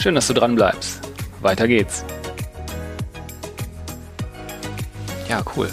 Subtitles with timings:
[0.00, 1.00] Schön, dass du dran bleibst.
[1.40, 2.04] Weiter geht's.
[5.28, 5.68] Ja, cool.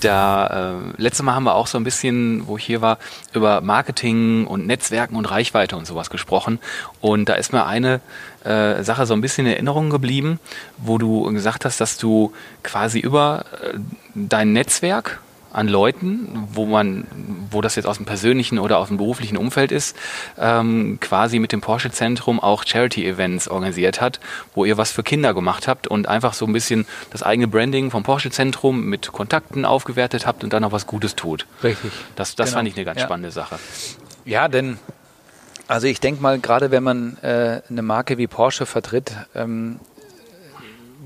[0.00, 2.98] Da äh, letztes Mal haben wir auch so ein bisschen, wo ich hier war,
[3.32, 6.60] über Marketing und Netzwerken und Reichweite und sowas gesprochen.
[7.00, 8.00] Und da ist mir eine
[8.44, 10.38] äh, Sache so ein bisschen in Erinnerung geblieben,
[10.78, 13.78] wo du gesagt hast, dass du quasi über äh,
[14.14, 15.20] dein Netzwerk
[15.54, 17.06] an Leuten, wo man,
[17.50, 19.96] wo das jetzt aus dem persönlichen oder aus dem beruflichen Umfeld ist,
[20.36, 24.18] ähm, quasi mit dem Porsche Zentrum auch Charity-Events organisiert hat,
[24.54, 27.92] wo ihr was für Kinder gemacht habt und einfach so ein bisschen das eigene Branding
[27.92, 31.46] vom Porsche Zentrum mit Kontakten aufgewertet habt und dann noch was Gutes tut.
[31.62, 31.92] Richtig.
[32.16, 32.58] Das, das genau.
[32.58, 33.06] fand ich eine ganz ja.
[33.06, 33.58] spannende Sache.
[34.24, 34.78] Ja, denn
[35.68, 39.78] also ich denke mal, gerade wenn man äh, eine Marke wie Porsche vertritt, ähm,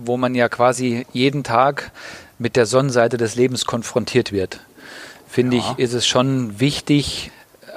[0.03, 1.93] wo man ja quasi jeden Tag
[2.39, 4.61] mit der Sonnenseite des Lebens konfrontiert wird,
[5.29, 5.75] finde ja.
[5.77, 7.31] ich, ist es schon wichtig,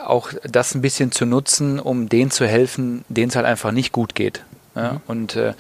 [0.06, 3.92] auch das ein bisschen zu nutzen, um denen zu helfen, denen es halt einfach nicht
[3.92, 4.44] gut geht.
[4.76, 4.94] Ja?
[4.94, 5.02] Mhm.
[5.08, 5.54] Und äh,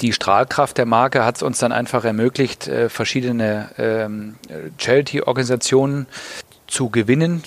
[0.00, 4.36] die Strahlkraft der Marke hat es uns dann einfach ermöglicht, äh, verschiedene ähm,
[4.78, 6.06] Charity-Organisationen
[6.66, 7.42] zu gewinnen,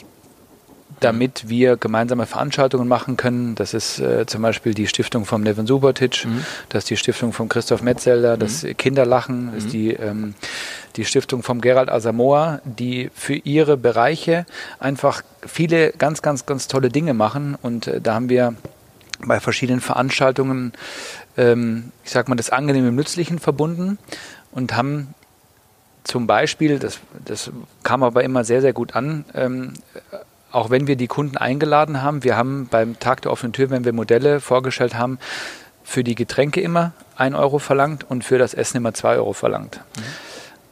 [1.00, 3.56] damit wir gemeinsame Veranstaltungen machen können.
[3.56, 6.44] Das ist äh, zum Beispiel die Stiftung vom Neven Subotic, mhm.
[6.70, 8.40] das ist die Stiftung von Christoph Metzelder, mhm.
[8.40, 9.72] das Kinderlachen, das ist mhm.
[9.72, 10.34] die, ähm,
[10.96, 14.46] die Stiftung vom Gerald Asamoah, die für ihre Bereiche
[14.80, 17.58] einfach viele ganz, ganz, ganz tolle Dinge machen.
[17.62, 18.56] Und äh, da haben wir
[19.20, 20.74] bei verschiedenen Veranstaltungen,
[21.38, 23.98] ähm, ich sag mal, das Angenehme mit Nützlichen verbunden
[24.52, 25.14] und haben
[26.04, 27.52] zum Beispiel, das, das
[27.84, 29.74] kam aber immer sehr, sehr gut an, ähm,
[30.52, 33.86] auch wenn wir die Kunden eingeladen haben, wir haben beim Tag der offenen Tür, wenn
[33.86, 35.20] wir Modelle vorgestellt haben,
[35.84, 39.82] für die Getränke immer 1 Euro verlangt und für das Essen immer 2 Euro verlangt.
[39.98, 40.02] Mhm.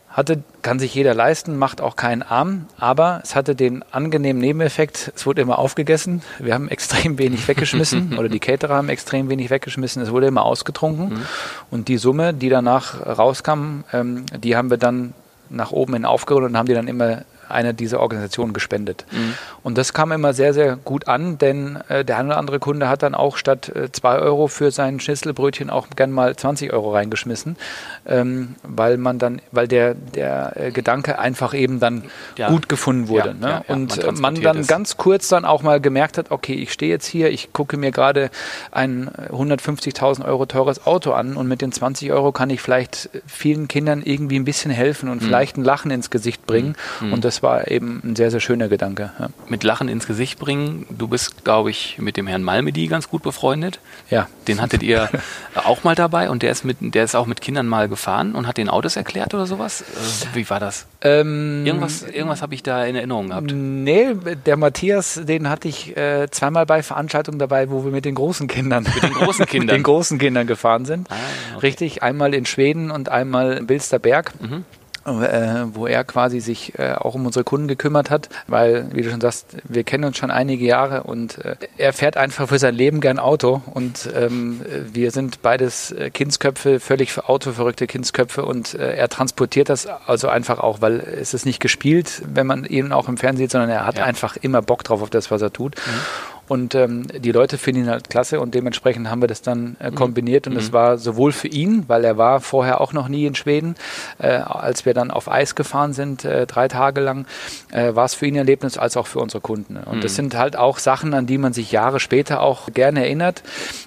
[0.09, 5.11] Hatte, kann sich jeder leisten, macht auch keinen Arm, aber es hatte den angenehmen Nebeneffekt,
[5.13, 9.49] es wurde immer aufgegessen, wir haben extrem wenig weggeschmissen oder die Caterer haben extrem wenig
[9.49, 11.25] weggeschmissen, es wurde immer ausgetrunken mhm.
[11.69, 15.13] und die Summe, die danach rauskam, ähm, die haben wir dann
[15.49, 19.05] nach oben hin aufgerundet und haben die dann immer einer dieser Organisationen gespendet.
[19.11, 19.33] Mhm.
[19.63, 22.89] Und das kam immer sehr, sehr gut an, denn äh, der eine oder andere Kunde
[22.89, 26.93] hat dann auch statt 2 äh, Euro für sein Schnitzelbrötchen auch gern mal 20 Euro
[26.93, 27.57] reingeschmissen,
[28.05, 32.03] ähm, weil man dann, weil der, der äh, Gedanke einfach eben dann
[32.37, 32.49] ja.
[32.49, 33.29] gut gefunden wurde.
[33.29, 33.63] Ja, ne?
[33.67, 34.67] ja, und man, man dann ist.
[34.67, 37.91] ganz kurz dann auch mal gemerkt hat, okay, ich stehe jetzt hier, ich gucke mir
[37.91, 38.29] gerade
[38.71, 43.67] ein 150.000 Euro teures Auto an und mit den 20 Euro kann ich vielleicht vielen
[43.67, 45.25] Kindern irgendwie ein bisschen helfen und mhm.
[45.25, 46.75] vielleicht ein Lachen ins Gesicht bringen.
[47.01, 47.13] Mhm.
[47.13, 49.11] Und das das war eben ein sehr, sehr schöner Gedanke.
[49.19, 49.27] Ja.
[49.49, 50.85] Mit Lachen ins Gesicht bringen.
[50.89, 53.79] Du bist, glaube ich, mit dem Herrn Malmedy ganz gut befreundet.
[54.09, 54.29] Ja.
[54.47, 55.09] Den hattet ihr
[55.55, 58.47] auch mal dabei und der ist, mit, der ist auch mit Kindern mal gefahren und
[58.47, 59.81] hat den Autos erklärt oder sowas.
[59.81, 60.87] Äh, wie war das?
[61.01, 63.51] Ähm, irgendwas irgendwas habe ich da in Erinnerung gehabt.
[63.53, 68.15] Nee, der Matthias, den hatte ich äh, zweimal bei Veranstaltungen dabei, wo wir mit den
[68.15, 71.11] großen Kindern, mit den großen Kindern, mit den großen Kindern gefahren sind.
[71.11, 71.15] Ah,
[71.55, 71.67] okay.
[71.67, 74.31] Richtig, einmal in Schweden und einmal in Bilsterberg.
[74.39, 74.63] Mhm
[75.05, 79.21] wo er quasi sich äh, auch um unsere Kunden gekümmert hat, weil, wie du schon
[79.21, 83.01] sagst, wir kennen uns schon einige Jahre und äh, er fährt einfach für sein Leben
[83.01, 84.61] gern Auto und ähm,
[84.91, 89.87] wir sind beides äh, Kindsköpfe, völlig für Auto verrückte Kindsköpfe und äh, er transportiert das
[90.07, 93.51] also einfach auch, weil es ist nicht gespielt, wenn man ihn auch im Fernsehen sieht,
[93.51, 94.05] sondern er hat ja.
[94.05, 95.75] einfach immer Bock drauf auf das, was er tut.
[95.75, 96.34] Mhm.
[96.47, 99.91] Und ähm, die Leute finden ihn halt klasse und dementsprechend haben wir das dann äh,
[99.91, 100.47] kombiniert.
[100.47, 100.73] Und es mhm.
[100.73, 103.75] war sowohl für ihn, weil er war vorher auch noch nie in Schweden,
[104.19, 107.25] äh, als wir dann auf Eis gefahren sind, äh, drei Tage lang,
[107.71, 109.77] äh, war es für ihn ein Erlebnis, als auch für unsere Kunden.
[109.77, 110.01] Und mhm.
[110.01, 113.41] das sind halt auch Sachen, an die man sich Jahre später auch gerne erinnert.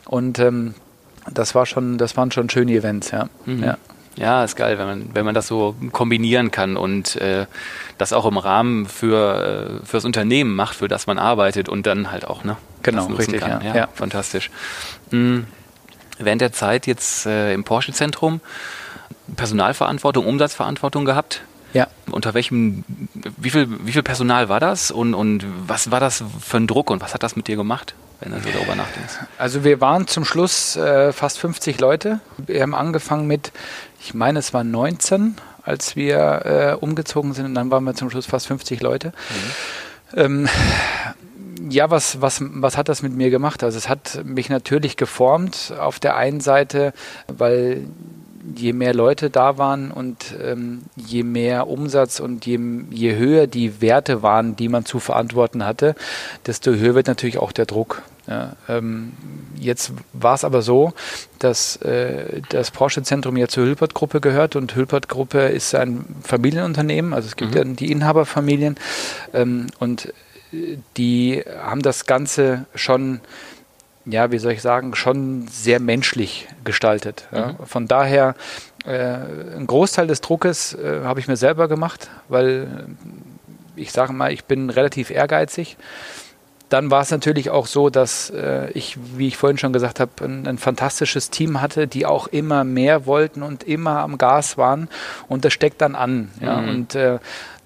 [0.06, 0.74] Und ähm,
[1.32, 3.28] das war schon, das waren schon schöne Events, ja.
[3.46, 3.62] Mhm.
[3.62, 3.76] ja.
[4.18, 7.46] Ja, ist geil, wenn man, wenn man das so kombinieren kann und äh,
[7.98, 12.10] das auch im Rahmen für äh, fürs Unternehmen macht, für das man arbeitet und dann
[12.10, 12.56] halt auch, ne?
[12.82, 13.64] Genau, richtig, kann.
[13.64, 14.50] Ja, ja, fantastisch.
[15.10, 15.46] Mhm.
[16.18, 18.40] Während der Zeit jetzt äh, im Porsche-Zentrum
[19.36, 21.42] Personalverantwortung, Umsatzverantwortung gehabt.
[21.74, 21.86] Ja.
[22.10, 22.84] Unter welchem,
[23.36, 26.90] wie viel, wie viel Personal war das und, und was war das für ein Druck
[26.90, 27.94] und was hat das mit dir gemacht?
[28.20, 29.14] Wenn du so darüber nachdenkst?
[29.38, 32.20] Also wir waren zum Schluss äh, fast 50 Leute.
[32.36, 33.52] Wir haben angefangen mit
[34.00, 38.10] ich meine, es waren 19, als wir äh, umgezogen sind und dann waren wir zum
[38.10, 39.12] Schluss fast 50 Leute.
[40.14, 40.18] Mhm.
[40.20, 40.48] Ähm,
[41.68, 43.62] ja, was, was, was hat das mit mir gemacht?
[43.62, 46.92] Also es hat mich natürlich geformt auf der einen Seite,
[47.26, 47.84] weil
[48.54, 52.58] je mehr Leute da waren und ähm, je mehr Umsatz und je,
[52.90, 55.94] je höher die Werte waren, die man zu verantworten hatte,
[56.46, 58.02] desto höher wird natürlich auch der Druck.
[58.26, 59.14] Ja, ähm,
[59.58, 60.92] jetzt war es aber so,
[61.38, 67.36] dass äh, das Porsche-Zentrum ja zur Hülpert-Gruppe gehört und Hülpert-Gruppe ist ein Familienunternehmen, also es
[67.36, 67.56] gibt mhm.
[67.56, 68.76] ja die Inhaberfamilien
[69.32, 70.12] ähm, und
[70.52, 73.20] äh, die haben das Ganze schon
[74.08, 77.28] ja, wie soll ich sagen, schon sehr menschlich gestaltet.
[77.32, 77.52] Ja.
[77.52, 77.66] Mhm.
[77.66, 78.34] Von daher,
[78.84, 79.16] äh,
[79.56, 82.86] ein Großteil des Druckes äh, habe ich mir selber gemacht, weil
[83.76, 85.76] ich sage mal, ich bin relativ ehrgeizig
[86.68, 90.12] dann war es natürlich auch so, dass äh, ich, wie ich vorhin schon gesagt habe,
[90.22, 94.88] ein, ein, fantastisches Team hatte, die auch immer mehr wollten und immer am Gas waren.
[95.28, 96.30] Und das steckt dann an.
[96.40, 96.60] Ja?
[96.60, 96.68] Mhm.
[96.68, 97.18] Und äh,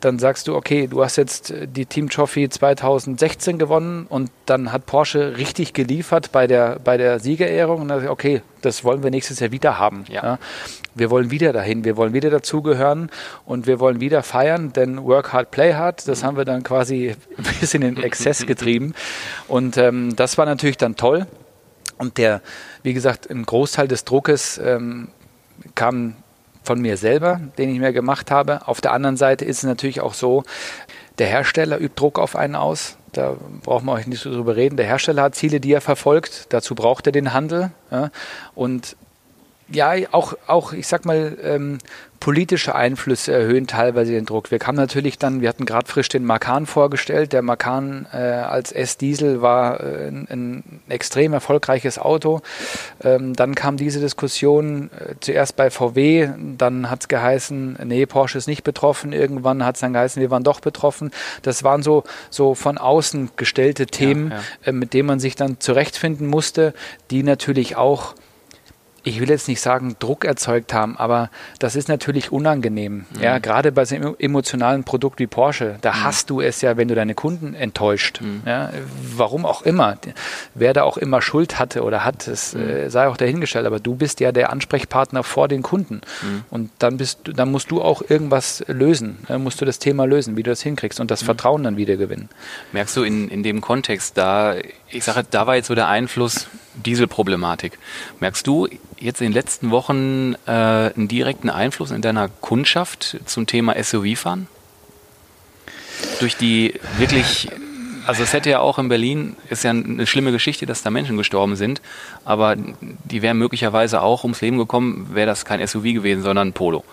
[0.04, 4.84] dann sagst du, okay, du hast jetzt die Team Trophy 2016 gewonnen und dann hat
[4.84, 9.38] Porsche richtig geliefert bei der, bei der Siegerehrung und dann okay, das wollen wir nächstes
[9.38, 10.04] Jahr wieder haben.
[10.08, 10.22] Ja.
[10.24, 10.38] ja.
[10.94, 13.10] Wir wollen wieder dahin, wir wollen wieder dazugehören
[13.46, 17.14] und wir wollen wieder feiern, denn Work Hard, Play Hard, das haben wir dann quasi
[17.38, 18.94] ein bisschen in Exzess getrieben
[19.46, 21.26] und ähm, das war natürlich dann toll.
[21.98, 22.40] Und der,
[22.82, 25.08] wie gesagt, ein Großteil des Druckes ähm,
[25.76, 26.16] kam
[26.62, 28.66] von mir selber, den ich mir gemacht habe.
[28.66, 30.44] Auf der anderen Seite ist es natürlich auch so,
[31.18, 32.96] der Hersteller übt Druck auf einen aus.
[33.12, 34.76] Da braucht man euch nicht so drüber reden.
[34.76, 36.46] Der Hersteller hat Ziele, die er verfolgt.
[36.50, 37.70] Dazu braucht er den Handel.
[37.90, 38.10] Ja.
[38.54, 38.96] Und
[39.68, 41.78] ja, auch, auch, ich sag mal, ähm,
[42.22, 44.52] politische Einflüsse erhöhen teilweise den Druck.
[44.52, 47.32] Wir kamen natürlich dann, wir hatten gerade frisch den Macan vorgestellt.
[47.32, 52.40] Der Macan äh, als S-Diesel war äh, ein, ein, extrem erfolgreiches Auto.
[53.02, 58.38] Ähm, dann kam diese Diskussion äh, zuerst bei VW, dann hat es geheißen, nee, Porsche
[58.38, 59.12] ist nicht betroffen.
[59.12, 61.10] Irgendwann hat es dann geheißen, wir waren doch betroffen.
[61.42, 64.42] Das waren so, so von außen gestellte Themen, ja, ja.
[64.66, 66.72] Äh, mit denen man sich dann zurechtfinden musste,
[67.10, 68.14] die natürlich auch
[69.04, 73.06] ich will jetzt nicht sagen, Druck erzeugt haben, aber das ist natürlich unangenehm.
[73.14, 73.20] Mhm.
[73.20, 76.04] Ja, gerade bei so einem emotionalen Produkt wie Porsche, da mhm.
[76.04, 78.20] hast du es ja, wenn du deine Kunden enttäuscht.
[78.20, 78.42] Mhm.
[78.46, 78.70] Ja,
[79.16, 79.96] warum auch immer.
[80.54, 82.68] Wer da auch immer Schuld hatte oder hat, das mhm.
[82.68, 86.00] äh, sei auch dahingestellt, aber du bist ja der Ansprechpartner vor den Kunden.
[86.22, 86.44] Mhm.
[86.50, 89.18] Und dann bist dann musst du auch irgendwas lösen.
[89.28, 91.26] Dann musst du das Thema lösen, wie du das hinkriegst und das mhm.
[91.26, 92.28] Vertrauen dann wieder gewinnen.
[92.72, 94.54] Merkst du in, in dem Kontext, da,
[94.92, 97.78] ich sage, da war jetzt so der Einfluss Dieselproblematik.
[98.20, 98.68] Merkst du
[98.98, 104.46] jetzt in den letzten Wochen äh, einen direkten Einfluss in deiner Kundschaft zum Thema SUV-Fahren?
[106.20, 107.48] Durch die wirklich,
[108.06, 111.16] also es hätte ja auch in Berlin, ist ja eine schlimme Geschichte, dass da Menschen
[111.16, 111.80] gestorben sind,
[112.24, 116.52] aber die wären möglicherweise auch ums Leben gekommen, wäre das kein SUV gewesen, sondern ein
[116.52, 116.84] Polo.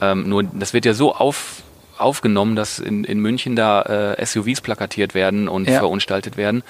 [0.00, 1.62] Ähm, nur das wird ja so auf,
[1.98, 5.78] aufgenommen, dass in, in München da äh, SUVs plakatiert werden und ja.
[5.78, 6.62] verunstaltet werden.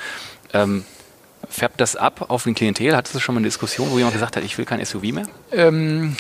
[0.53, 0.85] Ähm,
[1.49, 2.95] Färbt das ab auf den Klientel?
[2.95, 5.27] Hattest du schon mal eine Diskussion, wo jemand gesagt hat, ich will kein SUV mehr?
[5.51, 6.17] Ähm,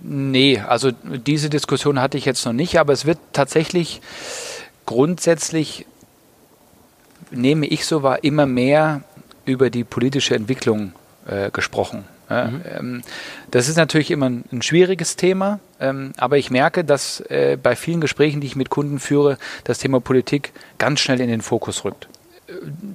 [0.00, 4.00] nee, also diese Diskussion hatte ich jetzt noch nicht, aber es wird tatsächlich
[4.86, 5.86] grundsätzlich,
[7.30, 9.02] nehme ich so wahr, immer mehr
[9.44, 10.92] über die politische Entwicklung
[11.26, 12.04] äh, gesprochen.
[12.28, 12.62] Ja, mhm.
[12.78, 13.02] ähm,
[13.50, 17.74] das ist natürlich immer ein, ein schwieriges Thema, ähm, aber ich merke, dass äh, bei
[17.74, 21.84] vielen Gesprächen, die ich mit Kunden führe, das Thema Politik ganz schnell in den Fokus
[21.84, 22.08] rückt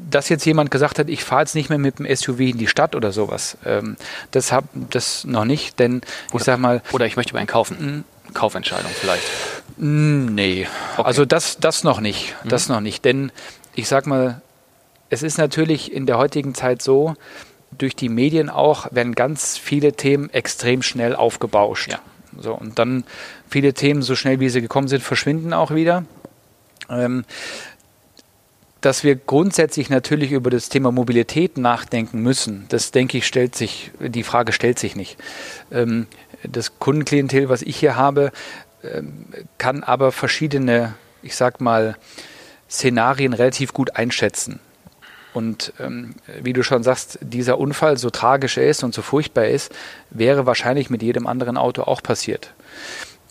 [0.10, 2.68] dass jetzt jemand gesagt hat, ich fahre jetzt nicht mehr mit dem SUV in die
[2.68, 3.98] Stadt oder sowas, ähm,
[4.32, 6.82] das habe das noch nicht, denn oder, ich sag mal.
[6.92, 7.78] Oder ich möchte mir einen kaufen.
[7.78, 8.04] Hm.
[8.34, 9.24] Kaufentscheidung vielleicht.
[9.78, 10.68] Nee,
[10.98, 11.08] okay.
[11.08, 12.36] also das, das noch nicht.
[12.44, 12.50] Mhm.
[12.50, 13.06] Das noch nicht.
[13.06, 13.32] Denn
[13.76, 14.42] ich sag mal,
[15.10, 17.16] es ist natürlich in der heutigen Zeit so,
[17.78, 21.92] durch die Medien auch werden ganz viele Themen extrem schnell aufgebauscht.
[21.92, 22.00] Ja.
[22.40, 23.04] So, und dann
[23.50, 26.06] viele Themen, so schnell wie sie gekommen sind, verschwinden auch wieder.
[26.90, 27.26] Ähm,
[28.86, 33.90] dass wir grundsätzlich natürlich über das Thema Mobilität nachdenken müssen, das denke ich, stellt sich,
[34.00, 35.18] die Frage stellt sich nicht.
[35.72, 36.06] Ähm,
[36.44, 38.32] das Kundenklientel, was ich hier habe,
[38.84, 39.26] ähm,
[39.58, 41.98] kann aber verschiedene, ich sag mal,
[42.70, 44.60] Szenarien relativ gut einschätzen.
[45.34, 46.14] Und ähm,
[46.44, 49.74] wie du schon sagst, dieser Unfall, so tragisch er ist und so furchtbar ist,
[50.12, 52.54] wäre wahrscheinlich mit jedem anderen Auto auch passiert.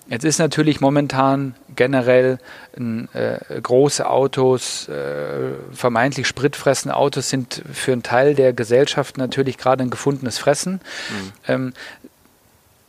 [0.08, 2.38] Jetzt ist natürlich momentan generell
[2.74, 9.82] äh, große Autos, äh, vermeintlich spritfressende Autos sind für einen Teil der Gesellschaft natürlich gerade
[9.82, 10.74] ein gefundenes Fressen.
[10.74, 11.32] Mhm.
[11.48, 11.72] Ähm,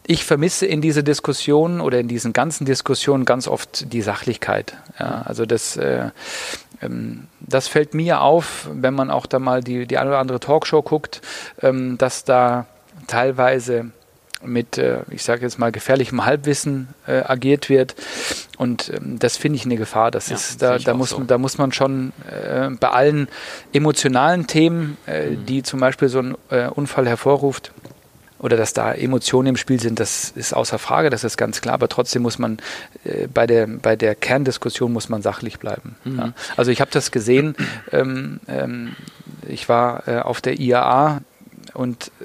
[0.08, 4.76] ich vermisse in dieser Diskussion oder in diesen ganzen Diskussionen ganz oft die Sachlichkeit.
[5.00, 6.10] Ja, also das, äh,
[6.82, 10.40] ähm, das fällt mir auf, wenn man auch da mal die, die eine oder andere
[10.40, 11.22] Talkshow guckt,
[11.62, 12.68] ähm, dass da
[13.08, 13.92] teilweise
[14.46, 17.96] mit, äh, ich sage jetzt mal, gefährlichem Halbwissen äh, agiert wird.
[18.58, 20.12] Und ähm, das finde ich eine Gefahr.
[20.12, 21.24] Das ja, ist, da, da, muss, so.
[21.24, 23.28] da muss man schon äh, bei allen
[23.74, 25.46] emotionalen Themen, äh, mhm.
[25.46, 27.72] die zum Beispiel so ein äh, Unfall hervorruft,
[28.40, 31.74] oder dass da Emotionen im Spiel sind, das ist außer Frage, das ist ganz klar,
[31.74, 32.60] aber trotzdem muss man
[33.04, 35.96] äh, bei, der, bei der Kerndiskussion muss man sachlich bleiben.
[36.04, 36.18] Mhm.
[36.18, 36.34] Ja.
[36.58, 37.56] Also ich habe das gesehen,
[37.92, 38.96] ähm, ähm,
[39.48, 41.22] ich war äh, auf der IAA
[41.74, 42.24] und äh,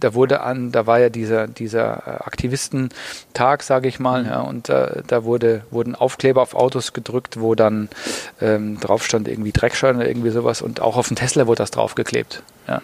[0.00, 4.28] da wurde an, da war ja dieser, dieser äh, Aktivistentag, sage ich mal, mhm.
[4.28, 7.88] ja, und äh, da wurde, wurden Aufkleber auf Autos gedrückt, wo dann
[8.40, 11.70] ähm, drauf stand irgendwie Dreckschein oder irgendwie sowas und auch auf dem Tesla wurde das
[11.70, 12.42] draufgeklebt.
[12.66, 12.82] Ja.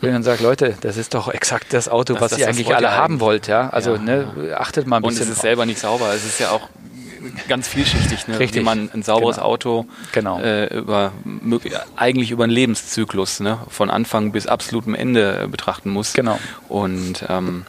[0.00, 2.74] Ich dann sage, Leute, das ist doch exakt das Auto, das, was das, ihr eigentlich
[2.74, 3.46] alle haben wollt.
[3.46, 3.70] Ja?
[3.70, 5.22] Also ja, ne, achtet mal ein bisschen.
[5.22, 6.12] Und es ist selber nicht sauber.
[6.12, 6.68] Es ist ja auch
[7.48, 8.38] ganz vielschichtig, ne?
[8.38, 8.60] Richtig.
[8.60, 9.46] wie man ein sauberes genau.
[9.46, 10.40] Auto genau.
[10.40, 11.12] Äh, über,
[11.96, 13.58] eigentlich über einen Lebenszyklus ne?
[13.68, 16.12] von Anfang bis absolutem Ende betrachten muss.
[16.12, 16.38] Genau.
[16.68, 17.64] Und ähm,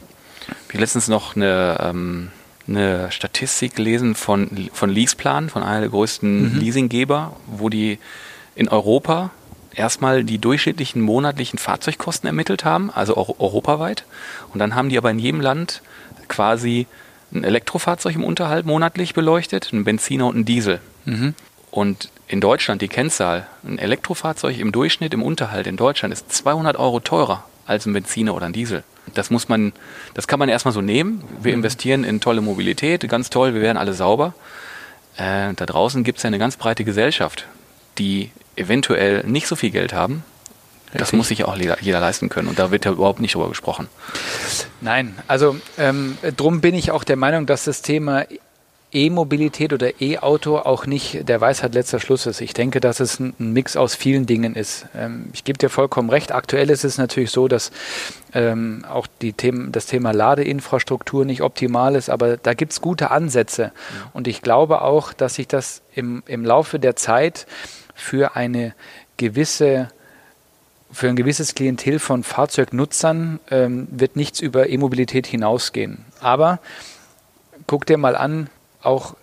[0.72, 2.30] ich letztens noch eine, ähm,
[2.68, 6.60] eine Statistik gelesen von, von Leaseplan, von einer der größten mhm.
[6.60, 7.98] Leasinggeber, wo die
[8.54, 9.30] in Europa
[9.74, 14.04] erstmal die durchschnittlichen monatlichen Fahrzeugkosten ermittelt haben, also auch europaweit.
[14.52, 15.82] Und dann haben die aber in jedem Land
[16.28, 16.86] quasi
[17.32, 20.80] ein Elektrofahrzeug im Unterhalt monatlich beleuchtet, ein Benziner und ein Diesel.
[21.04, 21.34] Mhm.
[21.70, 26.76] Und in Deutschland die Kennzahl, ein Elektrofahrzeug im Durchschnitt im Unterhalt in Deutschland ist 200
[26.76, 28.84] Euro teurer als ein Benziner oder ein Diesel.
[29.14, 29.72] Das muss man,
[30.14, 31.22] das kann man erstmal so nehmen.
[31.40, 31.58] Wir mhm.
[31.58, 34.34] investieren in tolle Mobilität, ganz toll, wir werden alle sauber.
[35.16, 37.46] Äh, da draußen gibt es ja eine ganz breite Gesellschaft,
[37.98, 40.24] die eventuell nicht so viel Geld haben.
[40.92, 43.48] Das muss sich auch jeder, jeder, leisten können und da wird ja überhaupt nicht drüber
[43.48, 43.88] gesprochen.
[44.80, 48.24] Nein, also ähm, drum bin ich auch der Meinung, dass das Thema
[48.92, 52.40] E-Mobilität oder E-Auto auch nicht der Weisheit letzter Schluss ist.
[52.40, 54.86] Ich denke, dass es ein, Mix aus vielen Dingen ist.
[54.96, 56.32] Ähm, ich gebe dir vollkommen recht.
[56.32, 57.72] Aktuell ist es natürlich so, dass
[58.32, 63.10] ähm, auch die Themen, das Thema Ladeinfrastruktur nicht optimal ist, aber da gibt es gute
[63.10, 63.62] Ansätze.
[63.62, 64.10] Ja.
[64.14, 67.46] Und ich glaube auch, dass sich das im, im Laufe der Zeit
[67.94, 68.74] für eine
[69.16, 69.88] gewisse
[70.96, 76.06] für ein gewisses Klientel von Fahrzeugnutzern ähm, wird nichts über E-Mobilität hinausgehen.
[76.20, 76.58] Aber
[77.66, 78.48] guck dir mal an,
[78.80, 79.14] auch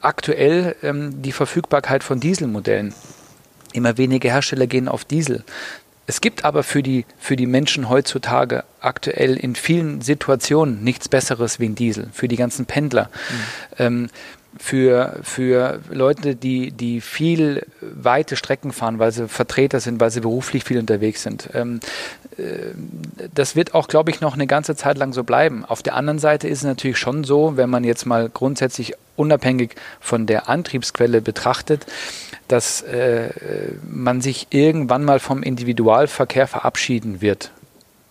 [0.00, 2.92] aktuell ähm, die Verfügbarkeit von Dieselmodellen.
[3.72, 5.44] Immer weniger Hersteller gehen auf Diesel.
[6.08, 11.60] Es gibt aber für die, für die Menschen heutzutage aktuell in vielen Situationen nichts Besseres
[11.60, 13.04] wie ein Diesel, für die ganzen Pendler.
[13.04, 13.38] Mhm.
[13.78, 14.10] Ähm,
[14.58, 20.20] für, für Leute, die, die viel weite Strecken fahren, weil sie Vertreter sind, weil sie
[20.20, 21.48] beruflich viel unterwegs sind.
[21.54, 21.80] Ähm,
[22.36, 22.42] äh,
[23.34, 25.64] das wird auch, glaube ich, noch eine ganze Zeit lang so bleiben.
[25.64, 29.74] Auf der anderen Seite ist es natürlich schon so, wenn man jetzt mal grundsätzlich unabhängig
[30.00, 31.86] von der Antriebsquelle betrachtet,
[32.48, 33.30] dass äh,
[33.88, 37.50] man sich irgendwann mal vom Individualverkehr verabschieden wird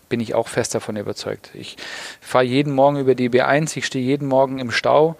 [0.08, 1.48] bin ich auch fest davon überzeugt.
[1.54, 1.78] Ich
[2.20, 5.16] fahre jeden Morgen über die B1, ich stehe jeden Morgen im Stau.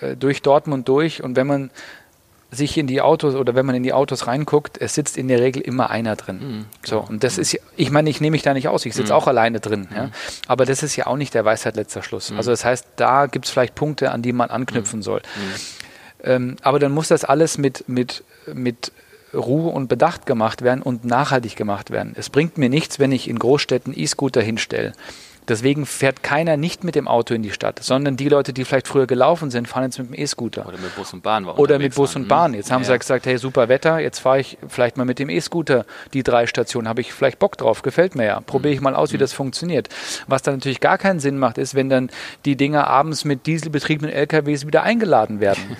[0.00, 1.70] Äh, durch Dortmund durch und wenn man
[2.52, 5.40] sich in die Autos oder wenn man in die Autos reinguckt, es sitzt in der
[5.40, 6.40] Regel immer einer drin.
[6.40, 7.42] Mhm, so, und das mhm.
[7.42, 9.18] ist, ich meine, ich nehme mich da nicht aus, ich sitze mhm.
[9.18, 9.88] auch alleine drin.
[9.94, 10.06] Ja?
[10.06, 10.12] Mhm.
[10.48, 12.30] Aber das ist ja auch nicht der Weisheit letzter Schluss.
[12.30, 12.38] Mhm.
[12.38, 15.04] Also das heißt, da gibt es vielleicht Punkte, an die man anknüpfen mhm.
[15.04, 15.22] soll.
[16.24, 18.90] Ähm, aber dann muss das alles mit, mit, mit
[19.32, 22.14] Ruhe und Bedacht gemacht werden und nachhaltig gemacht werden.
[22.16, 24.92] Es bringt mir nichts, wenn ich in Großstädten E-Scooter hinstelle
[25.50, 28.86] Deswegen fährt keiner nicht mit dem Auto in die Stadt, sondern die Leute, die vielleicht
[28.86, 30.64] früher gelaufen sind, fahren jetzt mit dem E-Scooter.
[30.64, 31.44] Oder mit Bus und Bahn.
[31.44, 32.54] Oder mit Bus und Bahn.
[32.54, 32.92] Jetzt haben ja.
[32.92, 36.46] sie gesagt, hey, super Wetter, jetzt fahre ich vielleicht mal mit dem E-Scooter die drei
[36.46, 38.40] Stationen, habe ich vielleicht Bock drauf, gefällt mir ja.
[38.40, 39.22] Probiere ich mal aus, wie mhm.
[39.22, 39.88] das funktioniert.
[40.28, 42.10] Was dann natürlich gar keinen Sinn macht, ist, wenn dann
[42.44, 45.76] die Dinger abends mit dieselbetriebenen LKWs wieder eingeladen werden.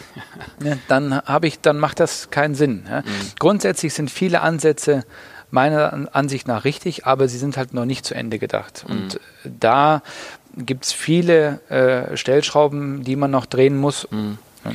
[0.64, 2.86] ja, dann habe ich, dann macht das keinen Sinn.
[2.90, 3.02] Ja.
[3.02, 3.04] Mhm.
[3.38, 5.04] Grundsätzlich sind viele Ansätze
[5.50, 8.84] meiner Ansicht nach richtig, aber sie sind halt noch nicht zu Ende gedacht.
[8.86, 8.94] Mhm.
[8.94, 10.02] Und da
[10.56, 14.08] gibt es viele äh, Stellschrauben, die man noch drehen muss.
[14.10, 14.38] Mhm.
[14.64, 14.72] Ja.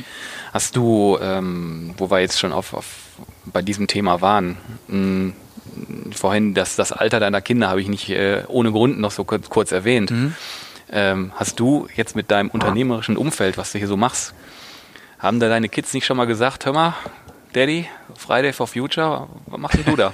[0.52, 2.86] Hast du, ähm, wo wir jetzt schon auf, auf
[3.44, 4.56] bei diesem Thema waren,
[4.88, 5.32] mh,
[6.14, 9.48] vorhin das, das Alter deiner Kinder habe ich nicht äh, ohne Grund noch so kurz,
[9.48, 10.10] kurz erwähnt.
[10.10, 10.34] Mhm.
[10.90, 14.34] Ähm, hast du jetzt mit deinem unternehmerischen Umfeld, was du hier so machst,
[15.18, 16.94] haben da deine Kids nicht schon mal gesagt, hör mal,
[17.56, 20.12] Daddy, Friday for Future, was machst du da?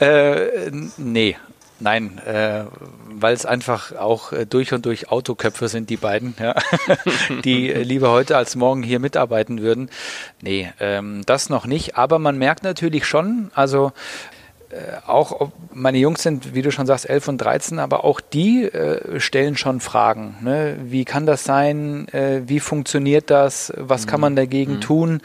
[0.00, 1.36] äh, nee,
[1.78, 2.64] Nein, äh,
[3.08, 6.54] weil es einfach auch äh, durch und durch Autoköpfe sind, die beiden, ja,
[7.44, 9.90] die äh, lieber heute als morgen hier mitarbeiten würden.
[10.40, 11.96] Nee, ähm, das noch nicht.
[11.96, 13.92] Aber man merkt natürlich schon, also
[15.06, 19.20] auch meine Jungs sind, wie du schon sagst, 11 und 13, aber auch die äh,
[19.20, 20.36] stellen schon Fragen.
[20.40, 20.76] Ne?
[20.84, 22.08] Wie kann das sein?
[22.08, 23.72] Äh, wie funktioniert das?
[23.76, 24.10] Was mhm.
[24.10, 24.80] kann man dagegen mhm.
[24.80, 25.12] tun?
[25.12, 25.20] Mhm.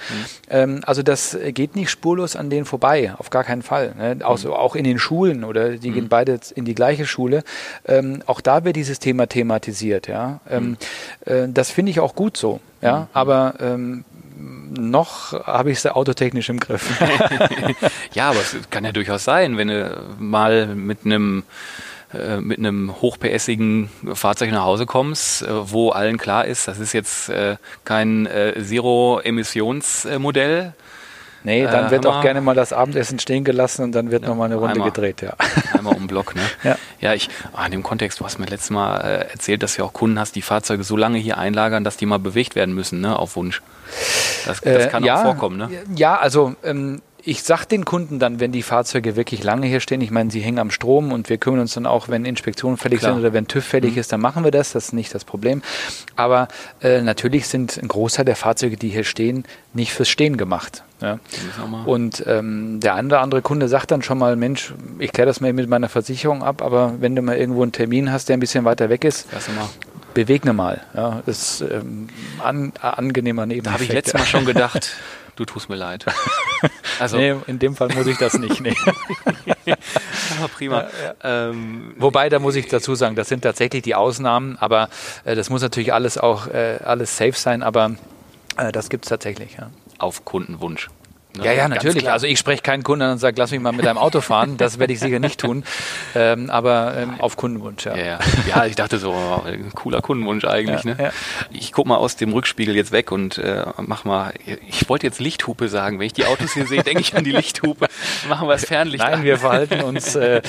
[0.50, 3.94] Ähm, also das geht nicht spurlos an denen vorbei, auf gar keinen Fall.
[3.98, 4.26] Ne?
[4.26, 6.10] Also auch in den Schulen oder die gehen mhm.
[6.10, 7.44] beide in die gleiche Schule.
[7.86, 10.08] Ähm, auch da wird dieses Thema thematisiert.
[10.08, 10.40] Ja?
[10.50, 10.78] Ähm,
[11.26, 11.34] mhm.
[11.34, 12.60] äh, das finde ich auch gut so.
[12.80, 14.06] Ja, aber ähm,
[14.38, 16.88] noch habe ich es autotechnisch im Griff.
[18.14, 21.42] ja, aber es kann ja durchaus sein, wenn du mal mit einem
[22.14, 26.94] äh, mit einem hochpässigen Fahrzeug nach Hause kommst, äh, wo allen klar ist, das ist
[26.94, 28.30] jetzt äh, kein
[28.62, 30.74] Zero-Emissionsmodell,
[31.48, 34.28] Nee, dann äh, wird auch gerne mal das Abendessen stehen gelassen und dann wird ja,
[34.28, 35.34] nochmal eine Runde einmal, gedreht, ja.
[35.78, 36.42] Einmal um den Block, ne?
[36.62, 39.78] Ja, ja ich, oh, in dem Kontext, du hast mir letztes Mal äh, erzählt, dass
[39.78, 42.76] du auch Kunden hast, die Fahrzeuge so lange hier einlagern, dass die mal bewegt werden
[42.76, 43.62] müssen, ne, auf Wunsch.
[44.46, 45.70] Das, das äh, kann ja, auch vorkommen, ne?
[45.96, 50.00] Ja, also ähm, ich sage den Kunden dann, wenn die Fahrzeuge wirklich lange hier stehen,
[50.00, 53.00] ich meine, sie hängen am Strom und wir kümmern uns dann auch, wenn Inspektionen fällig
[53.00, 53.12] Klar.
[53.12, 54.00] sind oder wenn TÜV fällig mhm.
[54.00, 55.62] ist, dann machen wir das, das ist nicht das Problem.
[56.16, 56.48] Aber
[56.82, 59.44] äh, natürlich sind ein Großteil der Fahrzeuge, die hier stehen,
[59.74, 60.84] nicht fürs Stehen gemacht.
[61.02, 61.20] Ja.
[61.86, 65.52] Und ähm, der oder andere Kunde sagt dann schon mal, Mensch, ich kläre das mal
[65.52, 68.64] mit meiner Versicherung ab, aber wenn du mal irgendwo einen Termin hast, der ein bisschen
[68.64, 69.28] weiter weg ist,
[70.14, 70.80] bewegne mal.
[70.96, 72.08] Ja, das ist ähm,
[72.42, 73.68] an, angenehmer Nebeneffekt.
[73.68, 74.96] Da habe ich letztes Mal schon gedacht,
[75.38, 76.06] du tust mir leid.
[77.00, 78.60] Also, nee, in dem Fall muss ich das nicht.
[78.62, 78.74] Nee.
[80.40, 80.82] aber prima.
[80.82, 80.90] Ja,
[81.24, 81.50] ja.
[81.50, 84.90] Ähm, Wobei, da muss ich dazu sagen, das sind tatsächlich die Ausnahmen, aber
[85.24, 87.92] äh, das muss natürlich alles auch äh, alles safe sein, aber
[88.58, 89.58] äh, das gibt es tatsächlich.
[89.60, 89.70] Ja.
[90.00, 90.90] Auf Kundenwunsch.
[91.38, 91.46] Ne?
[91.46, 92.10] Ja, ja, natürlich.
[92.10, 94.58] Also ich spreche keinen Kunden an und sage, lass mich mal mit deinem Auto fahren.
[94.58, 95.64] Das werde ich sicher nicht tun.
[96.16, 97.96] Ähm, aber ähm, auf Kundenwunsch, ja.
[97.96, 98.20] ja.
[98.48, 99.14] Ja, ich dachte so,
[99.46, 100.84] ein cooler Kundenwunsch eigentlich.
[100.84, 101.04] Ja, ne?
[101.04, 101.10] Ja.
[101.52, 104.34] Ich gucke mal aus dem Rückspiegel jetzt weg und äh, mach mal,
[104.68, 106.00] ich wollte jetzt Lichthupe sagen.
[106.00, 107.88] Wenn ich die Autos hier sehe, denke ich an die Lichthupe.
[108.28, 109.24] Machen wir das Fernlicht Nein, an.
[109.24, 110.42] wir verhalten uns äh,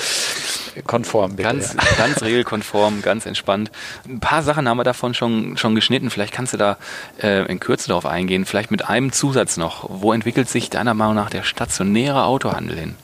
[0.85, 1.35] konform.
[1.35, 1.79] Bitte, ganz, ja.
[1.97, 3.71] ganz regelkonform, ganz entspannt.
[4.07, 6.09] Ein paar Sachen haben wir davon schon, schon geschnitten.
[6.09, 6.77] Vielleicht kannst du da
[7.21, 8.45] äh, in Kürze darauf eingehen.
[8.45, 9.85] Vielleicht mit einem Zusatz noch.
[9.89, 12.95] Wo entwickelt sich deiner Meinung nach der stationäre Autohandel hin?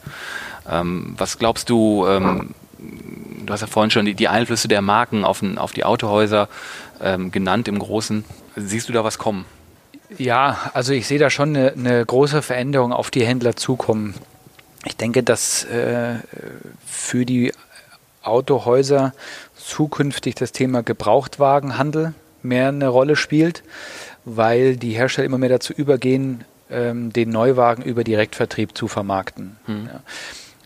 [0.69, 5.25] Ähm, was glaubst du, ähm, du hast ja vorhin schon die, die Einflüsse der Marken
[5.25, 6.47] auf, auf die Autohäuser
[7.01, 8.23] ähm, genannt im Großen.
[8.55, 9.45] Siehst du da was kommen?
[10.17, 14.15] Ja, also ich sehe da schon eine, eine große Veränderung auf die Händler zukommen.
[14.85, 16.15] Ich denke, dass äh,
[16.85, 17.51] für die
[18.23, 19.13] Autohäuser
[19.57, 22.13] zukünftig das Thema Gebrauchtwagenhandel
[22.43, 23.63] mehr eine Rolle spielt,
[24.23, 29.57] weil die Hersteller immer mehr dazu übergehen, ähm, den Neuwagen über Direktvertrieb zu vermarkten.
[29.67, 29.89] Mhm.
[29.91, 29.99] Ja.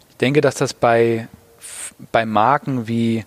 [0.10, 1.28] Ich denke, dass das bei,
[2.12, 3.26] bei Marken wie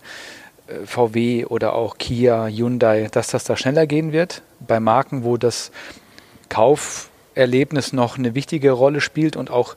[0.66, 4.42] äh, VW oder auch Kia, Hyundai, dass das da schneller gehen wird.
[4.60, 5.70] Bei Marken, wo das
[6.48, 9.74] Kauf Erlebnis noch eine wichtige Rolle spielt und auch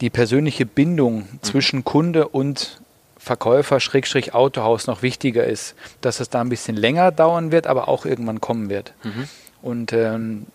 [0.00, 1.42] die persönliche Bindung mhm.
[1.42, 2.80] zwischen Kunde und
[3.16, 7.88] Verkäufer Schrägstrich Autohaus noch wichtiger ist, dass es da ein bisschen länger dauern wird, aber
[7.88, 8.94] auch irgendwann kommen wird.
[9.02, 9.28] Mhm.
[9.60, 10.46] Und ähm,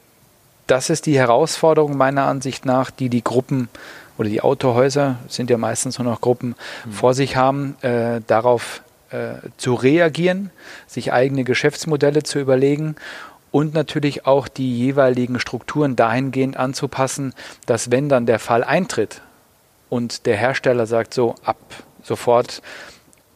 [0.73, 3.69] das ist die Herausforderung meiner Ansicht nach, die die Gruppen
[4.17, 6.55] oder die Autohäuser sind ja meistens nur noch Gruppen
[6.85, 6.91] mhm.
[6.91, 8.81] vor sich haben, äh, darauf
[9.11, 10.49] äh, zu reagieren,
[10.87, 12.95] sich eigene Geschäftsmodelle zu überlegen
[13.51, 17.35] und natürlich auch die jeweiligen Strukturen dahingehend anzupassen,
[17.67, 19.21] dass wenn dann der Fall eintritt
[19.89, 21.59] und der Hersteller sagt so ab
[22.01, 22.63] sofort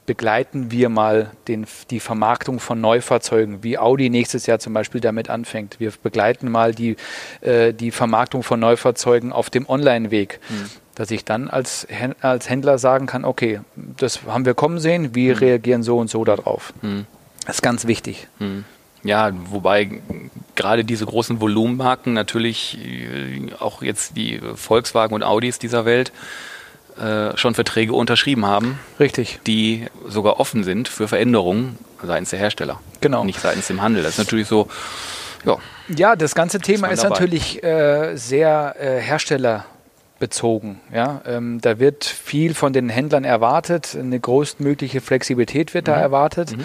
[0.08, 5.30] begleiten wir mal den, die Vermarktung von Neufahrzeugen, wie Audi nächstes Jahr zum Beispiel damit
[5.30, 5.80] anfängt.
[5.80, 6.96] Wir begleiten mal die,
[7.42, 10.40] äh, die Vermarktung von Neufahrzeugen auf dem Online-Weg.
[10.50, 10.70] Mhm.
[10.96, 11.86] Dass ich dann als,
[12.22, 15.40] als Händler sagen kann, okay, das haben wir kommen sehen, wir mhm.
[15.40, 16.74] reagieren so und so darauf.
[16.82, 17.06] Mhm.
[17.46, 18.28] Das ist ganz wichtig.
[18.40, 18.64] Mhm.
[19.04, 20.02] Ja, wobei
[20.56, 26.12] gerade diese großen Volumenmarken natürlich äh, auch jetzt die Volkswagen und Audis dieser Welt
[27.00, 28.80] äh, schon Verträge unterschrieben haben.
[29.00, 29.40] Richtig.
[29.46, 32.80] Die sogar offen sind für Veränderungen seitens der Hersteller.
[33.02, 33.24] Genau.
[33.24, 34.04] Nicht seitens dem Handel.
[34.04, 34.68] Das ist natürlich so,
[35.46, 35.58] ja.
[35.90, 39.66] Ja, das ganze Thema ist, ist natürlich äh, sehr äh, Hersteller
[40.20, 40.80] bezogen.
[40.94, 41.22] Ja?
[41.26, 45.92] Ähm, da wird viel von den Händlern erwartet, eine größtmögliche Flexibilität wird mhm.
[45.92, 46.56] da erwartet.
[46.58, 46.64] Mhm.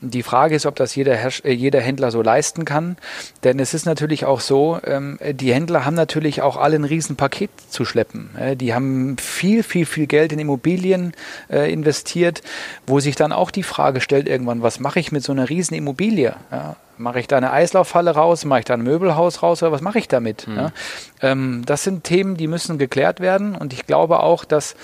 [0.00, 2.96] Die Frage ist, ob das jeder, äh, jeder Händler so leisten kann,
[3.42, 7.50] denn es ist natürlich auch so, ähm, die Händler haben natürlich auch alle ein Riesenpaket
[7.68, 8.30] zu schleppen.
[8.38, 11.12] Äh, die haben viel, viel, viel Geld in Immobilien
[11.50, 12.42] äh, investiert,
[12.86, 15.74] wo sich dann auch die Frage stellt irgendwann, was mache ich mit so einer riesen
[15.74, 16.36] Immobilie?
[16.50, 16.76] Ja?
[16.96, 18.44] Mache ich da eine Eislaufhalle raus?
[18.44, 19.62] Mache ich da ein Möbelhaus raus?
[19.62, 20.46] Oder was mache ich damit?
[20.46, 20.56] Mhm.
[20.56, 20.72] Ja?
[21.20, 23.54] Ähm, das sind Themen, die müssen geklärt werden.
[23.54, 24.76] Und ich glaube auch, dass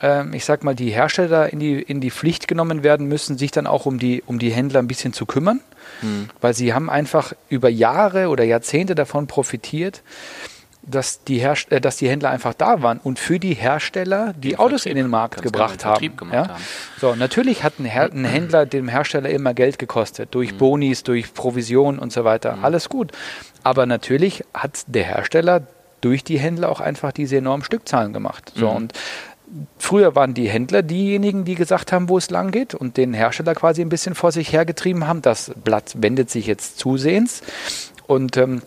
[0.00, 3.50] ähm, ich sag mal, die Hersteller in die, in die Pflicht genommen werden müssen, sich
[3.50, 5.60] dann auch um die, um die Händler ein bisschen zu kümmern.
[6.02, 6.28] Mhm.
[6.40, 10.02] Weil sie haben einfach über Jahre oder Jahrzehnte davon profitiert,
[10.86, 14.50] dass die, Herst äh, dass die Händler einfach da waren und für die Hersteller die
[14.50, 16.32] den Autos Vertrieb, in den Markt gebracht genau, haben.
[16.32, 16.48] Ja?
[16.48, 16.62] haben.
[17.00, 20.58] So, natürlich hat ein, Her ein, Händler dem Hersteller immer Geld gekostet, durch mhm.
[20.58, 22.56] Bonis, durch Provisionen und so weiter.
[22.56, 22.64] Mhm.
[22.64, 23.12] Alles gut.
[23.62, 25.62] Aber natürlich hat der Hersteller
[26.00, 28.52] durch die Händler auch einfach diese enormen Stückzahlen gemacht.
[28.54, 28.76] So, mhm.
[28.76, 28.92] und
[29.78, 33.54] Früher waren die Händler diejenigen, die gesagt haben, wo es lang geht und den Hersteller
[33.54, 35.22] quasi ein bisschen vor sich hergetrieben haben.
[35.22, 37.42] Das Blatt wendet sich jetzt zusehends.
[38.06, 38.62] Und ähm,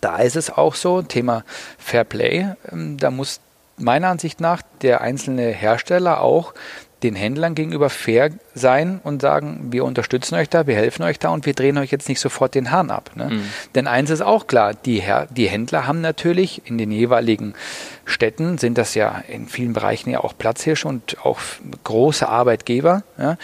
[0.00, 1.44] da ist es auch so, Thema
[1.78, 3.40] Fair Play, ähm, da muss
[3.76, 6.54] meiner Ansicht nach der einzelne Hersteller auch
[7.02, 11.30] den Händlern gegenüber fair sein und sagen, wir unterstützen euch da, wir helfen euch da
[11.30, 13.10] und wir drehen euch jetzt nicht sofort den Hahn ab.
[13.14, 13.30] Ne?
[13.30, 13.42] Mhm.
[13.74, 17.54] Denn eins ist auch klar, die, Her die Händler haben natürlich in den jeweiligen
[18.04, 21.40] Städten, sind das ja in vielen Bereichen ja auch Platzhirsche und auch
[21.84, 23.38] große Arbeitgeber, ja,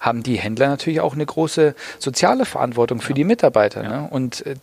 [0.00, 3.16] haben die Händler natürlich auch eine große soziale Verantwortung für ja.
[3.16, 3.82] die Mitarbeiter.
[3.82, 3.88] Ja.
[3.88, 4.08] Ne?
[4.10, 4.56] Und äh,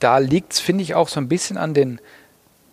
[0.00, 2.00] da liegt es, finde ich, auch so ein bisschen an den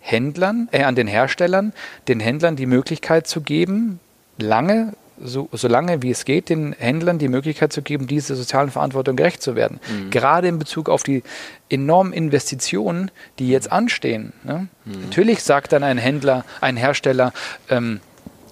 [0.00, 1.72] Händlern, äh, an den Herstellern,
[2.08, 4.00] den Händlern die Möglichkeit zu geben,
[4.38, 8.70] lange so, so lange wie es geht, den Händlern die Möglichkeit zu geben, dieser sozialen
[8.70, 9.78] Verantwortung gerecht zu werden.
[9.88, 10.10] Mhm.
[10.10, 11.22] Gerade in Bezug auf die
[11.68, 14.32] enormen Investitionen, die jetzt anstehen.
[14.42, 14.68] Ne?
[14.84, 15.00] Mhm.
[15.02, 17.32] Natürlich sagt dann ein Händler, ein Hersteller,
[17.68, 18.00] ähm,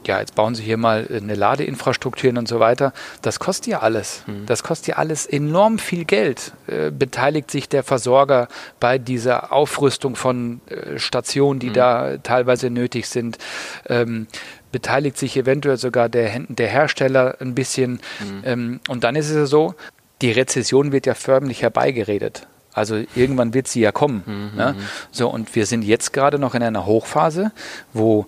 [0.06, 2.92] ja, jetzt bauen Sie hier mal eine Ladeinfrastruktur hin und so weiter.
[3.22, 4.22] Das kostet ja alles.
[4.26, 4.46] Mhm.
[4.46, 6.52] Das kostet ja alles enorm viel Geld.
[6.66, 11.74] Äh, beteiligt sich der Versorger bei dieser Aufrüstung von äh, Stationen, die mhm.
[11.74, 13.38] da teilweise nötig sind.
[13.86, 14.26] Ähm,
[14.72, 18.00] beteiligt sich eventuell sogar der, der Hersteller ein bisschen.
[18.20, 18.42] Mhm.
[18.44, 19.74] Ähm, und dann ist es ja so,
[20.22, 22.46] die Rezession wird ja förmlich herbeigeredet.
[22.72, 24.22] Also irgendwann wird sie ja kommen.
[24.26, 24.56] Mhm.
[24.56, 24.74] Ne?
[24.78, 24.82] Mhm.
[25.10, 27.52] So, und wir sind jetzt gerade noch in einer Hochphase,
[27.92, 28.26] wo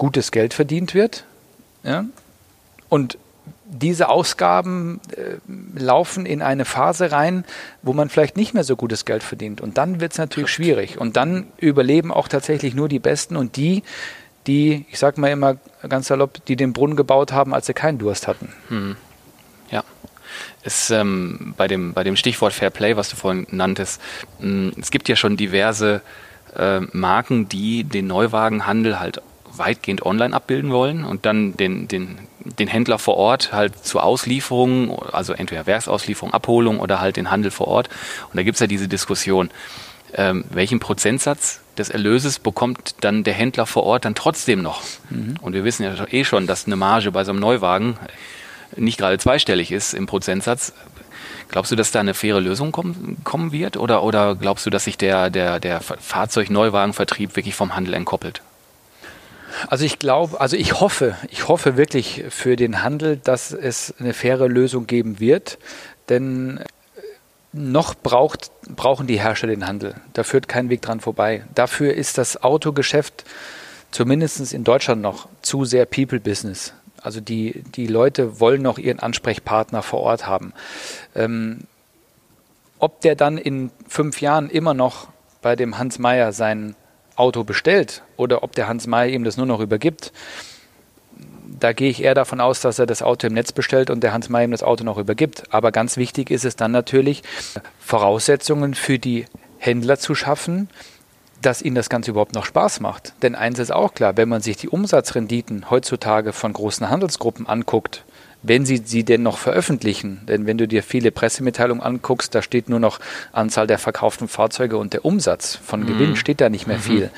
[0.00, 1.24] gutes Geld verdient wird.
[1.82, 2.06] Ja?
[2.88, 3.18] Und
[3.66, 5.36] diese Ausgaben äh,
[5.78, 7.44] laufen in eine Phase rein,
[7.82, 9.60] wo man vielleicht nicht mehr so gutes Geld verdient.
[9.60, 10.98] Und dann wird es natürlich schwierig.
[10.98, 13.82] Und dann überleben auch tatsächlich nur die Besten und die,
[14.46, 17.98] die, ich sage mal immer ganz salopp, die den Brunnen gebaut haben, als sie keinen
[17.98, 18.54] Durst hatten.
[18.68, 18.96] Hm.
[19.70, 19.84] Ja.
[20.62, 24.00] Es, ähm, bei, dem, bei dem Stichwort Fair Play, was du vorhin nanntest,
[24.38, 26.00] mh, hm, es gibt ja schon diverse
[26.56, 29.20] äh, Marken, die den Neuwagenhandel halt
[29.60, 32.18] weitgehend online abbilden wollen und dann den, den,
[32.58, 37.52] den Händler vor Ort halt zur Auslieferung, also entweder Werksauslieferung, Abholung oder halt den Handel
[37.52, 37.88] vor Ort.
[38.28, 39.50] Und da gibt es ja diese Diskussion,
[40.14, 44.82] ähm, welchen Prozentsatz des Erlöses bekommt dann der Händler vor Ort dann trotzdem noch.
[45.08, 45.36] Mhm.
[45.40, 47.96] Und wir wissen ja eh schon, dass eine Marge bei so einem Neuwagen
[48.76, 50.72] nicht gerade zweistellig ist im Prozentsatz.
[51.48, 53.76] Glaubst du, dass da eine faire Lösung kommen, kommen wird?
[53.76, 58.42] Oder, oder glaubst du, dass sich der, der, der Fahrzeugneuwagenvertrieb wirklich vom Handel entkoppelt?
[59.68, 64.12] Also ich glaube, also ich hoffe, ich hoffe wirklich für den Handel, dass es eine
[64.12, 65.58] faire Lösung geben wird.
[66.08, 66.60] Denn
[67.52, 69.94] noch braucht, brauchen die Hersteller den Handel.
[70.12, 71.44] Da führt kein Weg dran vorbei.
[71.54, 73.24] Dafür ist das Autogeschäft
[73.90, 76.74] zumindest in Deutschland noch zu sehr People-Business.
[77.02, 80.52] Also die, die Leute wollen noch ihren Ansprechpartner vor Ort haben.
[81.14, 81.60] Ähm,
[82.78, 85.08] ob der dann in fünf Jahren immer noch
[85.42, 86.76] bei dem Hans Meyer sein
[87.16, 90.12] Auto bestellt oder ob der Hans Meyer ihm das nur noch übergibt,
[91.60, 94.12] da gehe ich eher davon aus, dass er das Auto im Netz bestellt und der
[94.12, 95.44] Hans May ihm das Auto noch übergibt.
[95.50, 97.22] Aber ganz wichtig ist es dann natürlich,
[97.78, 99.26] Voraussetzungen für die
[99.58, 100.68] Händler zu schaffen,
[101.42, 103.14] dass ihnen das Ganze überhaupt noch Spaß macht.
[103.22, 108.04] Denn eins ist auch klar, wenn man sich die Umsatzrenditen heutzutage von großen Handelsgruppen anguckt,
[108.42, 110.20] wenn sie sie denn noch veröffentlichen.
[110.26, 113.00] Denn wenn du dir viele Pressemitteilungen anguckst, da steht nur noch
[113.32, 116.16] Anzahl der verkauften Fahrzeuge und der Umsatz von Gewinn, mhm.
[116.16, 116.82] steht da nicht mehr mhm.
[116.82, 117.10] viel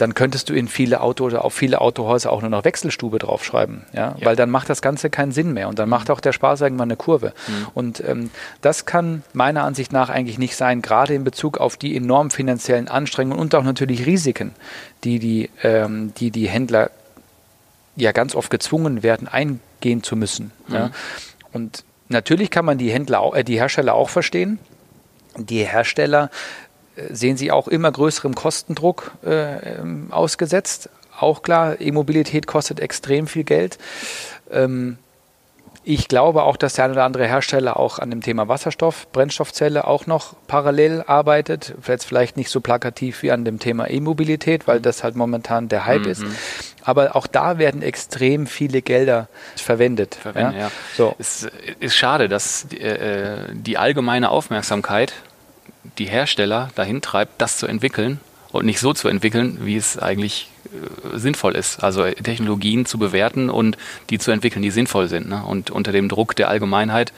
[0.00, 3.82] dann könntest du in viele Auto oder auf viele Autohäuser auch nur noch Wechselstube draufschreiben,
[3.92, 4.14] ja?
[4.16, 4.26] ja.
[4.26, 6.88] weil dann macht das Ganze keinen Sinn mehr und dann macht auch der Spaß irgendwann
[6.88, 7.34] eine Kurve.
[7.46, 7.66] Mhm.
[7.74, 8.30] Und ähm,
[8.62, 12.88] das kann meiner Ansicht nach eigentlich nicht sein, gerade in Bezug auf die enormen finanziellen
[12.88, 14.52] Anstrengungen und auch natürlich Risiken,
[15.04, 16.90] die die, ähm, die, die Händler
[17.96, 19.28] ja ganz oft gezwungen werden,
[19.80, 20.52] eingehen zu müssen.
[20.68, 20.74] Mhm.
[20.74, 20.90] Ja?
[21.52, 24.58] Und natürlich kann man die Händler, äh, die Hersteller auch verstehen.
[25.36, 26.30] Die Hersteller
[27.08, 30.90] sehen Sie auch immer größerem Kostendruck äh, ähm, ausgesetzt.
[31.18, 33.78] Auch klar, E-Mobilität kostet extrem viel Geld.
[34.50, 34.98] Ähm,
[35.82, 39.86] ich glaube auch, dass der eine oder andere Hersteller auch an dem Thema Wasserstoff, Brennstoffzelle
[39.86, 41.74] auch noch parallel arbeitet.
[41.86, 45.86] Jetzt vielleicht nicht so plakativ wie an dem Thema E-Mobilität, weil das halt momentan der
[45.86, 46.10] Hype mhm.
[46.10, 46.24] ist.
[46.82, 50.14] Aber auch da werden extrem viele Gelder verwendet.
[50.14, 50.60] Verwenden, ja.
[50.60, 50.70] ja.
[50.96, 51.14] So.
[51.18, 55.12] Es ist schade, dass die, äh, die allgemeine Aufmerksamkeit
[55.98, 58.20] die Hersteller dahin treibt, das zu entwickeln
[58.52, 60.49] und nicht so zu entwickeln, wie es eigentlich
[61.14, 61.82] sinnvoll ist.
[61.82, 63.76] Also äh, Technologien zu bewerten und
[64.10, 65.28] die zu entwickeln, die sinnvoll sind.
[65.28, 65.42] Ne?
[65.44, 67.12] Und unter dem Druck der Allgemeinheit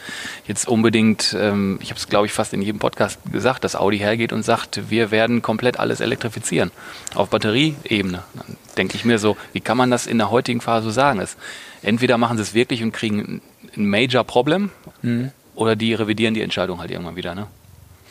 [0.47, 3.99] jetzt unbedingt, ähm, ich habe es glaube ich fast in jedem Podcast gesagt, dass Audi
[3.99, 6.71] hergeht und sagt, wir werden komplett alles elektrifizieren
[7.15, 8.23] auf Batterieebene.
[8.35, 11.21] Dann denke ich mir so, wie kann man das in der heutigen Phase so sagen?
[11.21, 11.37] Es,
[11.83, 13.43] entweder machen sie es wirklich und kriegen
[13.77, 14.71] ein Major Problem
[15.03, 15.31] mhm.
[15.55, 17.35] oder die revidieren die Entscheidung halt irgendwann wieder.
[17.35, 17.47] Ne?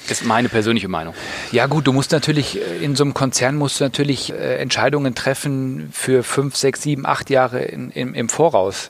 [0.09, 1.13] Ist meine persönliche Meinung.
[1.51, 5.15] Ja gut, du musst natürlich, äh, in so einem Konzern musst du natürlich äh, Entscheidungen
[5.15, 8.89] treffen für fünf, sechs, sieben, acht Jahre in, im, im Voraus.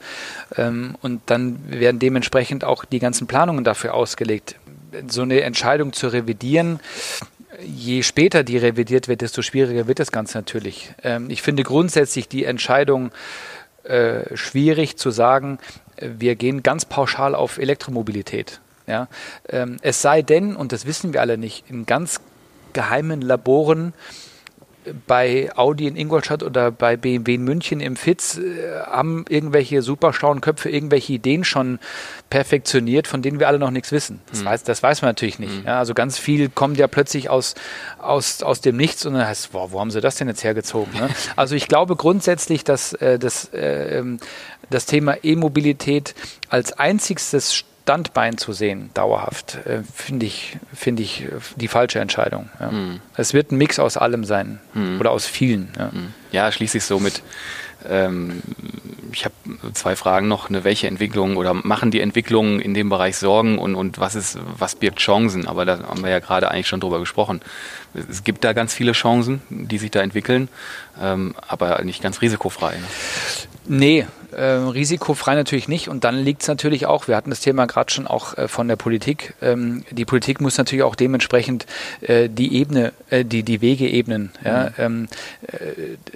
[0.58, 4.56] Ähm, und dann werden dementsprechend auch die ganzen Planungen dafür ausgelegt.
[5.08, 6.80] So eine Entscheidung zu revidieren,
[7.63, 10.93] je später die revidiert wird, desto schwieriger wird das Ganze natürlich.
[11.04, 13.12] Ähm, ich finde grundsätzlich die Entscheidung
[13.84, 15.60] äh, schwierig zu sagen,
[15.97, 18.60] wir gehen ganz pauschal auf Elektromobilität.
[18.91, 19.08] Ja?
[19.49, 22.19] Ähm, es sei denn, und das wissen wir alle nicht, in ganz
[22.73, 23.93] geheimen Laboren
[25.08, 30.13] bei Audi in Ingolstadt oder bei BMW in München im FITZ äh, haben irgendwelche super
[30.13, 31.80] schlauen Köpfe irgendwelche Ideen schon
[32.30, 34.21] perfektioniert, von denen wir alle noch nichts wissen.
[34.30, 34.45] Das, mhm.
[34.45, 35.62] weiß, das weiß man natürlich nicht.
[35.62, 35.67] Mhm.
[35.67, 37.56] Ja, also ganz viel kommt ja plötzlich aus,
[37.99, 40.93] aus, aus dem Nichts und dann heißt es, wo haben sie das denn jetzt hergezogen?
[40.93, 41.10] Ne?
[41.36, 44.19] Also ich glaube grundsätzlich, dass äh, das, äh, ähm,
[44.69, 46.15] das Thema E-Mobilität
[46.49, 52.50] als einzigstes Standbein zu sehen, dauerhaft, äh, finde ich, find ich äh, die falsche Entscheidung.
[52.60, 52.72] Ja.
[52.72, 53.02] Mhm.
[53.17, 55.00] Es wird ein Mix aus allem sein mhm.
[55.00, 55.70] oder aus vielen.
[55.78, 56.13] Ja, mhm.
[56.32, 57.24] ja schließlich so mit.
[57.89, 58.41] Ähm,
[59.12, 59.34] ich habe
[59.74, 60.50] zwei Fragen noch.
[60.50, 64.38] Ne, welche Entwicklungen oder machen die Entwicklungen in dem Bereich Sorgen und, und was ist,
[64.58, 65.48] was birgt Chancen?
[65.48, 67.41] Aber da haben wir ja gerade eigentlich schon drüber gesprochen.
[68.10, 70.50] Es gibt da ganz viele Chancen, die sich da entwickeln,
[71.02, 72.76] ähm, aber nicht ganz risikofrei.
[72.76, 72.84] Ne?
[73.67, 75.88] Nee, äh, risikofrei natürlich nicht.
[75.88, 78.67] Und dann liegt es natürlich auch, wir hatten das Thema gerade schon auch äh, von
[78.67, 79.34] der Politik.
[79.41, 81.65] Ähm, die Politik muss natürlich auch dementsprechend
[82.02, 84.32] äh, die Ebene, äh, die, die Wege ebnen.
[84.43, 84.69] Ja?
[84.69, 84.74] Mhm.
[84.78, 85.08] Ähm,
[85.47, 85.58] äh,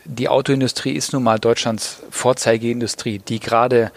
[0.05, 3.91] die Autoindustrie ist nun mal Deutschlands Vorzeigeindustrie, die gerade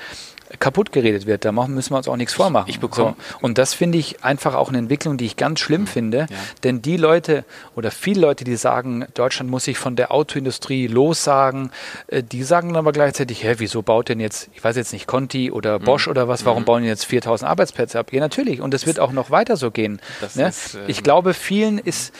[0.59, 1.45] kaputt geredet wird.
[1.45, 2.69] Da müssen wir uns auch nichts vormachen.
[2.69, 3.17] Ich bekomme.
[3.19, 3.39] So.
[3.41, 5.87] Und das finde ich einfach auch eine Entwicklung, die ich ganz schlimm mhm.
[5.87, 6.19] finde.
[6.19, 6.37] Ja.
[6.65, 11.71] Denn die Leute oder viele Leute, die sagen, Deutschland muss sich von der Autoindustrie lossagen,
[12.09, 15.07] äh, die sagen dann aber gleichzeitig, hä, wieso baut denn jetzt, ich weiß jetzt nicht,
[15.07, 15.85] Conti oder mhm.
[15.85, 16.13] Bosch mhm.
[16.13, 16.67] oder was, warum mhm.
[16.67, 18.13] bauen jetzt 4000 Arbeitsplätze ab?
[18.13, 18.61] Ja, natürlich.
[18.61, 20.01] Und es wird auch noch weiter so gehen.
[20.35, 20.49] Ne?
[20.49, 22.13] Ist, ähm, ich glaube, vielen ist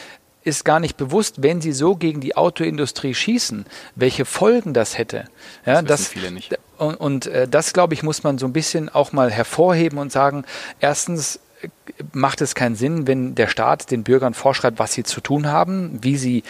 [0.45, 5.25] ist gar nicht bewusst, wenn sie so gegen die Autoindustrie schießen, welche Folgen das hätte.
[5.67, 6.59] Ja, das, das viele nicht.
[6.79, 10.13] Und, und äh, das, glaube ich, muss man so ein bisschen auch mal hervorheben und
[10.13, 10.45] sagen,
[10.81, 11.69] erstens äh,
[12.13, 15.99] macht es keinen Sinn, wenn der Staat den Bürgern vorschreibt, was sie zu tun haben,
[16.03, 16.43] wie sie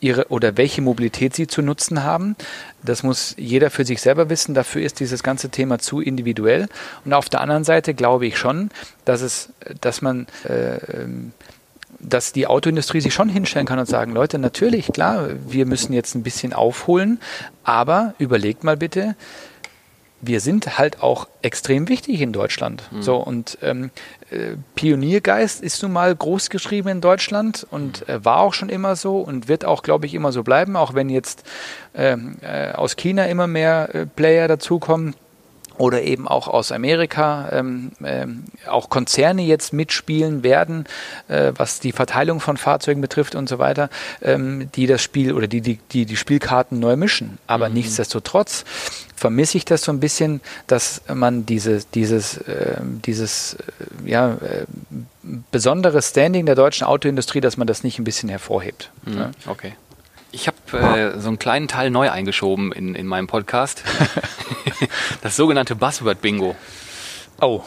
[0.00, 2.36] ihre oder welche Mobilität sie zu nutzen haben.
[2.82, 4.54] Das muss jeder für sich selber wissen.
[4.54, 6.68] Dafür ist dieses ganze Thema zu individuell.
[7.04, 8.70] Und auf der anderen Seite glaube ich schon,
[9.04, 11.32] dass es, dass man äh, ähm,
[12.08, 16.14] dass die Autoindustrie sich schon hinstellen kann und sagen, Leute, natürlich, klar, wir müssen jetzt
[16.14, 17.20] ein bisschen aufholen,
[17.64, 19.16] aber überlegt mal bitte,
[20.22, 22.84] wir sind halt auch extrem wichtig in Deutschland.
[22.90, 23.02] Mhm.
[23.02, 23.90] So und ähm,
[24.30, 28.96] äh, Pioniergeist ist nun mal groß geschrieben in Deutschland und äh, war auch schon immer
[28.96, 31.44] so und wird auch, glaube ich, immer so bleiben, auch wenn jetzt
[31.94, 35.14] ähm, äh, aus China immer mehr äh, Player dazukommen
[35.78, 40.84] oder eben auch aus Amerika ähm, ähm, auch Konzerne jetzt mitspielen werden,
[41.28, 43.90] äh, was die Verteilung von Fahrzeugen betrifft und so weiter,
[44.22, 47.38] ähm, die das Spiel oder die die, die, die Spielkarten neu mischen.
[47.46, 47.74] Aber mhm.
[47.74, 48.64] nichtsdestotrotz
[49.16, 54.66] vermisse ich das so ein bisschen, dass man diese, dieses, äh, dieses äh, ja, äh,
[55.50, 58.90] besondere Standing der deutschen Autoindustrie, dass man das nicht ein bisschen hervorhebt.
[59.04, 59.18] Mhm.
[59.18, 59.30] Ja?
[59.46, 59.72] Okay.
[60.32, 63.82] Ich habe äh, so einen kleinen Teil neu eingeschoben in, in meinem Podcast.
[65.22, 66.56] das sogenannte Buzzword-Bingo.
[67.40, 67.62] Oh.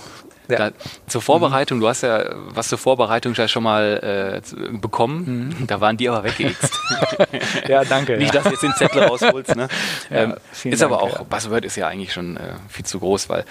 [0.50, 0.58] Ja.
[0.58, 0.72] Da,
[1.06, 5.68] zur Vorbereitung, du hast ja was zur Vorbereitung ja schon mal äh, bekommen, mhm.
[5.68, 6.80] da waren die aber weggeext.
[7.68, 8.18] ja, danke.
[8.18, 9.56] Nicht, dass du jetzt den Zettel rausholst.
[9.56, 9.68] Ne?
[10.10, 11.24] Ja, ähm, ist Dank, aber auch, ja.
[11.24, 13.46] Buzzword ist ja eigentlich schon äh, viel zu groß, weil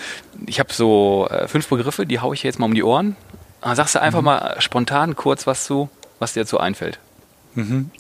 [0.47, 3.15] ich habe so äh, fünf Begriffe, die haue ich jetzt mal um die Ohren.
[3.75, 4.27] Sagst du einfach mhm.
[4.27, 6.99] mal spontan kurz was zu, was dir dazu einfällt.
[7.59, 7.91] Mhm.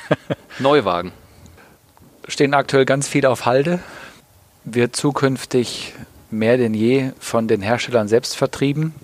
[0.58, 1.12] Neuwagen.
[2.28, 3.78] Stehen aktuell ganz viele auf Halde.
[4.64, 5.92] Wird zukünftig
[6.30, 8.94] mehr denn je von den Herstellern selbst vertrieben,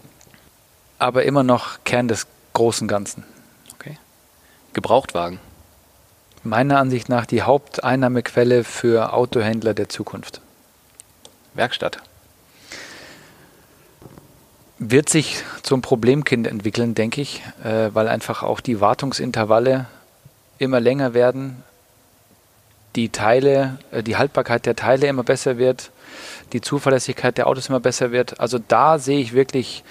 [0.98, 3.22] aber immer noch Kern des großen Ganzen.
[3.74, 3.98] Okay.
[4.72, 5.40] Gebrauchtwagen.
[6.42, 10.40] Meiner Ansicht nach die Haupteinnahmequelle für Autohändler der Zukunft.
[11.52, 11.98] Werkstatt.
[14.78, 19.86] Wird sich zum Problemkind entwickeln, denke ich, äh, weil einfach auch die Wartungsintervalle
[20.58, 21.62] immer länger werden,
[22.96, 25.90] die Teile, äh, die Haltbarkeit der Teile immer besser wird,
[26.52, 28.40] die Zuverlässigkeit der Autos immer besser wird.
[28.40, 29.84] Also da sehe ich wirklich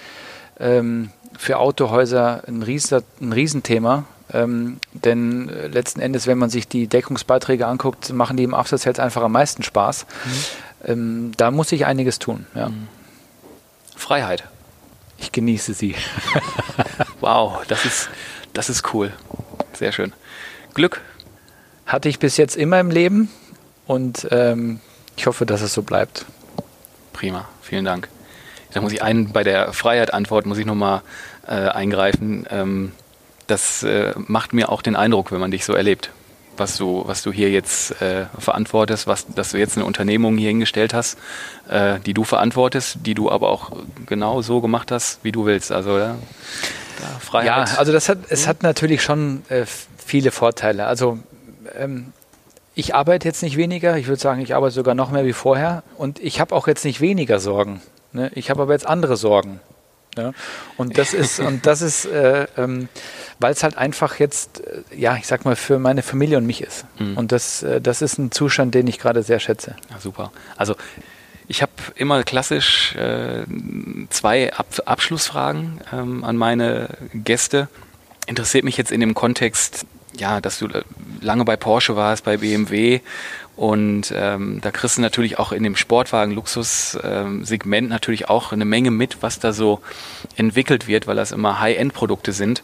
[0.60, 4.04] ähm, für Autohäuser ein, Riesen, ein Riesenthema.
[4.30, 8.84] Ähm, denn äh, letzten Endes, wenn man sich die Deckungsbeiträge anguckt, machen die im Absatz
[8.84, 10.04] jetzt einfach am meisten Spaß.
[10.04, 10.30] Mhm.
[10.84, 12.46] Ähm, da muss ich einiges tun.
[12.54, 12.68] Ja.
[12.68, 12.88] Mhm.
[13.96, 14.44] Freiheit.
[15.16, 15.94] Ich genieße sie.
[17.20, 18.10] wow, das ist,
[18.52, 19.12] das ist cool.
[19.72, 20.12] Sehr schön.
[20.78, 21.00] Glück?
[21.86, 23.28] Hatte ich bis jetzt immer im Leben
[23.88, 24.78] und ähm,
[25.16, 26.24] ich hoffe, dass es so bleibt.
[27.12, 28.06] Prima, vielen Dank.
[28.72, 31.02] Da muss ich einen bei der Freiheit-Antwort muss ich nochmal
[31.48, 32.46] äh, eingreifen.
[32.48, 32.92] Ähm,
[33.48, 36.12] das äh, macht mir auch den Eindruck, wenn man dich so erlebt,
[36.56, 40.50] was du, was du hier jetzt äh, verantwortest, was, dass du jetzt eine Unternehmung hier
[40.50, 41.18] hingestellt hast,
[41.68, 43.72] äh, die du verantwortest, die du aber auch
[44.06, 45.72] genau so gemacht hast, wie du willst.
[45.72, 46.14] Also ja,
[47.18, 47.68] Freiheit.
[47.68, 49.66] Ja, also das hat, es hat natürlich schon äh,
[50.08, 50.86] viele Vorteile.
[50.86, 51.18] Also
[51.76, 52.12] ähm,
[52.74, 55.82] ich arbeite jetzt nicht weniger, ich würde sagen, ich arbeite sogar noch mehr wie vorher
[55.96, 57.82] und ich habe auch jetzt nicht weniger Sorgen.
[58.12, 58.30] Ne?
[58.34, 59.60] Ich habe aber jetzt andere Sorgen.
[60.16, 60.32] Ja?
[60.76, 62.88] Und das ist, und das ist, äh, ähm,
[63.38, 66.62] weil es halt einfach jetzt, äh, ja, ich sag mal, für meine Familie und mich
[66.62, 66.84] ist.
[66.98, 67.16] Mhm.
[67.16, 69.76] Und das, äh, das ist ein Zustand, den ich gerade sehr schätze.
[69.90, 70.32] Ja, super.
[70.56, 70.74] Also
[71.48, 73.44] ich habe immer klassisch äh,
[74.10, 77.68] zwei Ab Abschlussfragen ähm, an meine Gäste.
[78.26, 79.86] Interessiert mich jetzt in dem Kontext,
[80.18, 80.82] ja, dass du äh,
[81.20, 83.00] lange bei Porsche warst, bei BMW
[83.56, 88.92] und ähm, da kriegst du natürlich auch in dem Sportwagen-Luxus-Segment ähm, natürlich auch eine Menge
[88.92, 89.80] mit, was da so
[90.36, 92.62] entwickelt wird, weil das immer High-End-Produkte sind.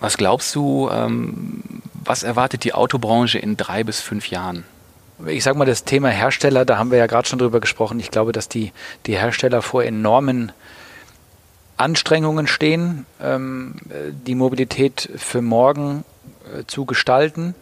[0.00, 1.62] Was glaubst du, ähm,
[2.04, 4.64] was erwartet die Autobranche in drei bis fünf Jahren?
[5.26, 8.00] ich sage mal, das Thema Hersteller, da haben wir ja gerade schon drüber gesprochen.
[8.00, 8.72] Ich glaube, dass die,
[9.06, 10.52] die Hersteller vor enormen
[11.76, 13.74] Anstrengungen stehen, ähm,
[14.26, 16.04] die Mobilität für morgen
[16.39, 17.54] äh, zu gestalten.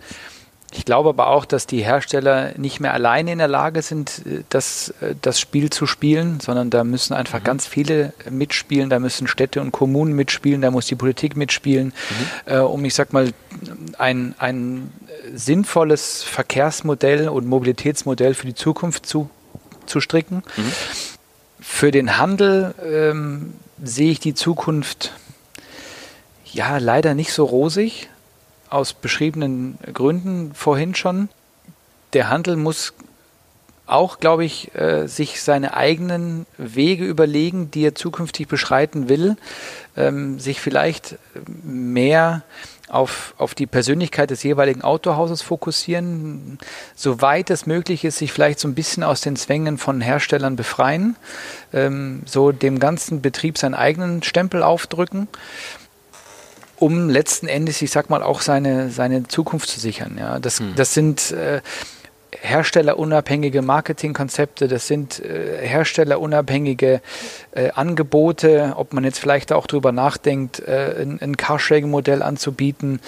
[0.70, 4.42] Ich glaube aber auch, dass die Hersteller nicht mehr alleine in der Lage sind, äh,
[4.50, 7.44] das, äh, das Spiel zu spielen, sondern da müssen einfach mhm.
[7.44, 11.94] ganz viele mitspielen, da müssen Städte und Kommunen mitspielen, da muss die Politik mitspielen,
[12.46, 12.52] mhm.
[12.52, 13.30] äh, um, ich sag mal,
[13.96, 14.92] ein, ein
[15.34, 19.30] sinnvolles Verkehrsmodell und Mobilitätsmodell für die Zukunft zu,
[19.86, 20.42] zu stricken.
[20.56, 20.72] Mhm.
[21.60, 25.12] Für den Handel ähm, sehe ich die Zukunft
[26.44, 28.08] ja leider nicht so rosig
[28.70, 31.28] aus beschriebenen Gründen vorhin schon.
[32.12, 32.94] Der Handel muss
[33.88, 39.36] auch, glaube ich, äh, sich seine eigenen Wege überlegen, die er zukünftig beschreiten will,
[39.96, 41.16] ähm, sich vielleicht
[41.62, 42.42] mehr
[42.88, 46.58] auf, auf die Persönlichkeit des jeweiligen Autohauses fokussieren,
[46.94, 51.16] soweit es möglich ist, sich vielleicht so ein bisschen aus den Zwängen von Herstellern befreien,
[51.72, 55.28] ähm, so dem ganzen Betrieb seinen eigenen Stempel aufdrücken
[56.78, 60.16] um letzten Endes, ich sag mal, auch seine, seine Zukunft zu sichern.
[60.18, 60.74] Ja, das, hm.
[60.76, 61.60] das sind äh,
[62.40, 67.00] herstellerunabhängige Marketingkonzepte, das sind äh, herstellerunabhängige
[67.52, 73.00] äh, Angebote, ob man jetzt vielleicht auch darüber nachdenkt, äh, ein, ein Carsharing-Modell anzubieten,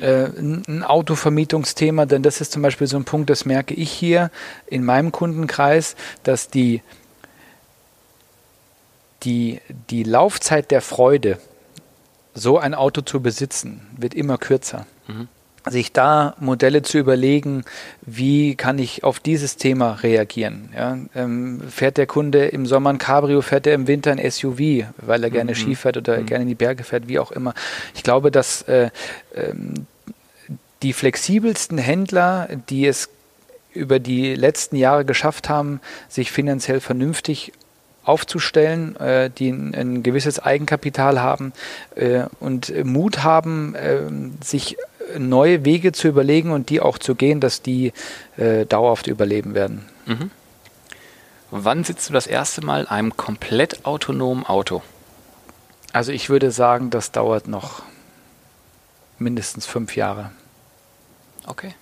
[0.00, 3.90] äh, ein, ein Autovermietungsthema, denn das ist zum Beispiel so ein Punkt, das merke ich
[3.90, 4.30] hier
[4.66, 6.82] in meinem Kundenkreis, dass die,
[9.22, 9.60] die,
[9.90, 11.38] die Laufzeit der Freude,
[12.34, 14.86] so ein Auto zu besitzen, wird immer kürzer.
[15.06, 15.28] Mhm.
[15.66, 17.64] Sich da Modelle zu überlegen,
[18.02, 20.68] wie kann ich auf dieses Thema reagieren?
[20.76, 24.84] Ja, ähm, fährt der Kunde im Sommer ein Cabrio, fährt er im Winter ein SUV,
[24.98, 25.54] weil er gerne mhm.
[25.54, 26.26] Ski fährt oder mhm.
[26.26, 27.54] gerne in die Berge fährt, wie auch immer.
[27.94, 28.90] Ich glaube, dass äh,
[29.34, 29.86] ähm,
[30.82, 33.08] die flexibelsten Händler, die es
[33.72, 37.52] über die letzten Jahre geschafft haben, sich finanziell vernünftig
[38.04, 41.52] aufzustellen, äh, die ein, ein, gewisses Eigenkapital haben
[41.94, 44.00] äh, und Mut haben, äh,
[44.44, 44.76] sich
[45.18, 47.92] neue Wege zu überlegen und die auch zu gehen, dass die
[48.36, 49.84] äh, dauerhaft überleben werden.
[50.06, 50.30] Mhm.
[51.50, 54.82] Wann sitzt du das erste Mal in einem komplett autonomen Auto?
[55.92, 57.82] Also ich würde sagen, das dauert noch
[59.18, 60.32] mindestens fünf Jahre.
[61.46, 61.74] Okay.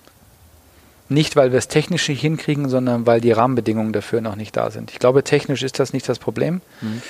[1.13, 4.71] Nicht, weil wir es technisch nicht hinkriegen, sondern weil die Rahmenbedingungen dafür noch nicht da
[4.71, 4.91] sind.
[4.91, 6.61] Ich glaube, technisch ist das nicht das Problem.
[6.81, 7.01] Mhm.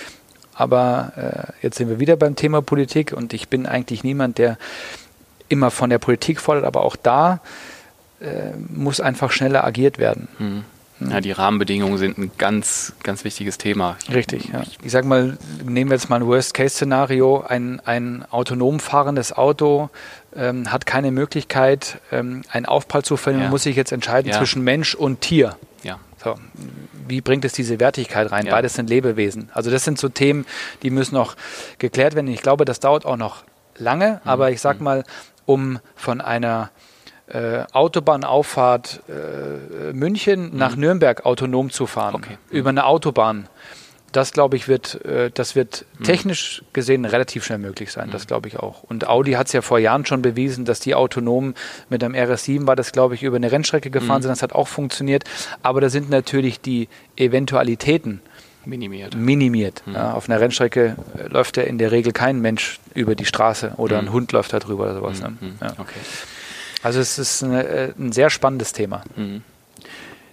[0.54, 4.58] Aber äh, jetzt sind wir wieder beim Thema Politik und ich bin eigentlich niemand, der
[5.50, 7.40] immer von der Politik fordert, aber auch da
[8.20, 10.28] äh, muss einfach schneller agiert werden.
[10.38, 10.64] Mhm.
[11.00, 13.98] Ja, die Rahmenbedingungen sind ein ganz, ganz wichtiges Thema.
[14.12, 14.62] Richtig, ja.
[14.84, 17.42] Ich sage mal, nehmen wir jetzt mal ein Worst-Case-Szenario.
[17.42, 19.90] Ein, ein autonom fahrendes Auto
[20.36, 23.52] ähm, hat keine Möglichkeit, ähm, einen Aufprall zu verhindern, ja.
[23.52, 24.38] muss sich jetzt entscheiden ja.
[24.38, 25.58] zwischen Mensch und Tier.
[25.84, 26.00] Ja.
[26.24, 26.36] So.
[27.08, 28.46] Wie bringt es diese Wertigkeit rein?
[28.46, 28.54] Ja.
[28.54, 29.50] Beides sind Lebewesen.
[29.54, 30.46] Also das sind so Themen,
[30.84, 31.36] die müssen noch
[31.80, 32.28] geklärt werden.
[32.28, 33.44] Ich glaube, das dauert auch noch
[33.78, 34.30] lange, mhm.
[34.30, 34.84] aber ich sage mhm.
[34.84, 35.04] mal,
[35.46, 36.70] um von einer
[37.28, 40.58] äh, Autobahnauffahrt äh, München mhm.
[40.58, 42.38] nach Nürnberg autonom zu fahren, okay.
[42.50, 43.48] über eine Autobahn.
[44.12, 46.04] Das glaube ich wird, äh, das wird mhm.
[46.04, 48.12] technisch gesehen relativ schnell möglich sein.
[48.12, 48.28] Das mhm.
[48.28, 48.84] glaube ich auch.
[48.84, 51.56] Und Audi hat es ja vor Jahren schon bewiesen, dass die autonom
[51.90, 54.24] mit einem RS7 war das glaube ich über eine Rennstrecke gefahren mhm.
[54.24, 54.32] sind.
[54.32, 55.24] Das hat auch funktioniert.
[55.64, 58.22] Aber da sind natürlich die Eventualitäten
[58.66, 59.16] minimiert.
[59.16, 59.82] Minimiert.
[59.86, 59.96] Mhm.
[59.96, 63.74] Ja, auf einer Rennstrecke äh, läuft ja in der Regel kein Mensch über die Straße
[63.78, 64.08] oder mhm.
[64.08, 65.22] ein Hund läuft da drüber oder sowas.
[65.22, 65.38] Mhm.
[65.42, 65.54] Ne?
[65.62, 65.74] Ja.
[65.80, 66.00] Okay.
[66.84, 69.04] Also es ist eine, äh, ein sehr spannendes Thema.
[69.16, 69.42] Mhm.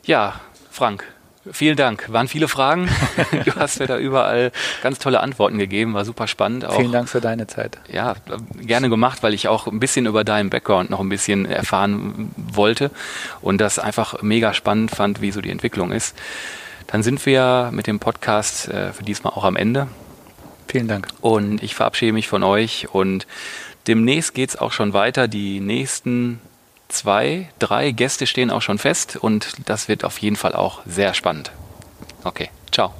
[0.05, 1.05] Ja, Frank,
[1.53, 2.13] Vielen Dank.
[2.13, 2.89] Waren viele Fragen.
[3.45, 5.95] Du hast mir da überall ganz tolle Antworten gegeben.
[5.95, 6.65] War super spannend.
[6.65, 7.79] Auch, Vielen Dank für deine Zeit.
[7.91, 8.15] Ja,
[8.61, 12.91] gerne gemacht, weil ich auch ein bisschen über deinen Background noch ein bisschen erfahren wollte
[13.41, 16.15] und das einfach mega spannend fand, wie so die Entwicklung ist.
[16.89, 19.87] Dann sind wir mit dem Podcast äh, für diesmal auch am Ende.
[20.69, 21.09] Vielen Dank.
[21.21, 23.27] Und ich verabschiede mich von euch und
[23.87, 25.29] demnächst geht es auch schon weiter.
[25.29, 26.41] Die nächsten
[26.89, 31.15] zwei, drei Gäste stehen auch schon fest und das wird auf jeden Fall auch sehr
[31.15, 31.53] spannend.
[32.25, 32.93] Okay, ciao.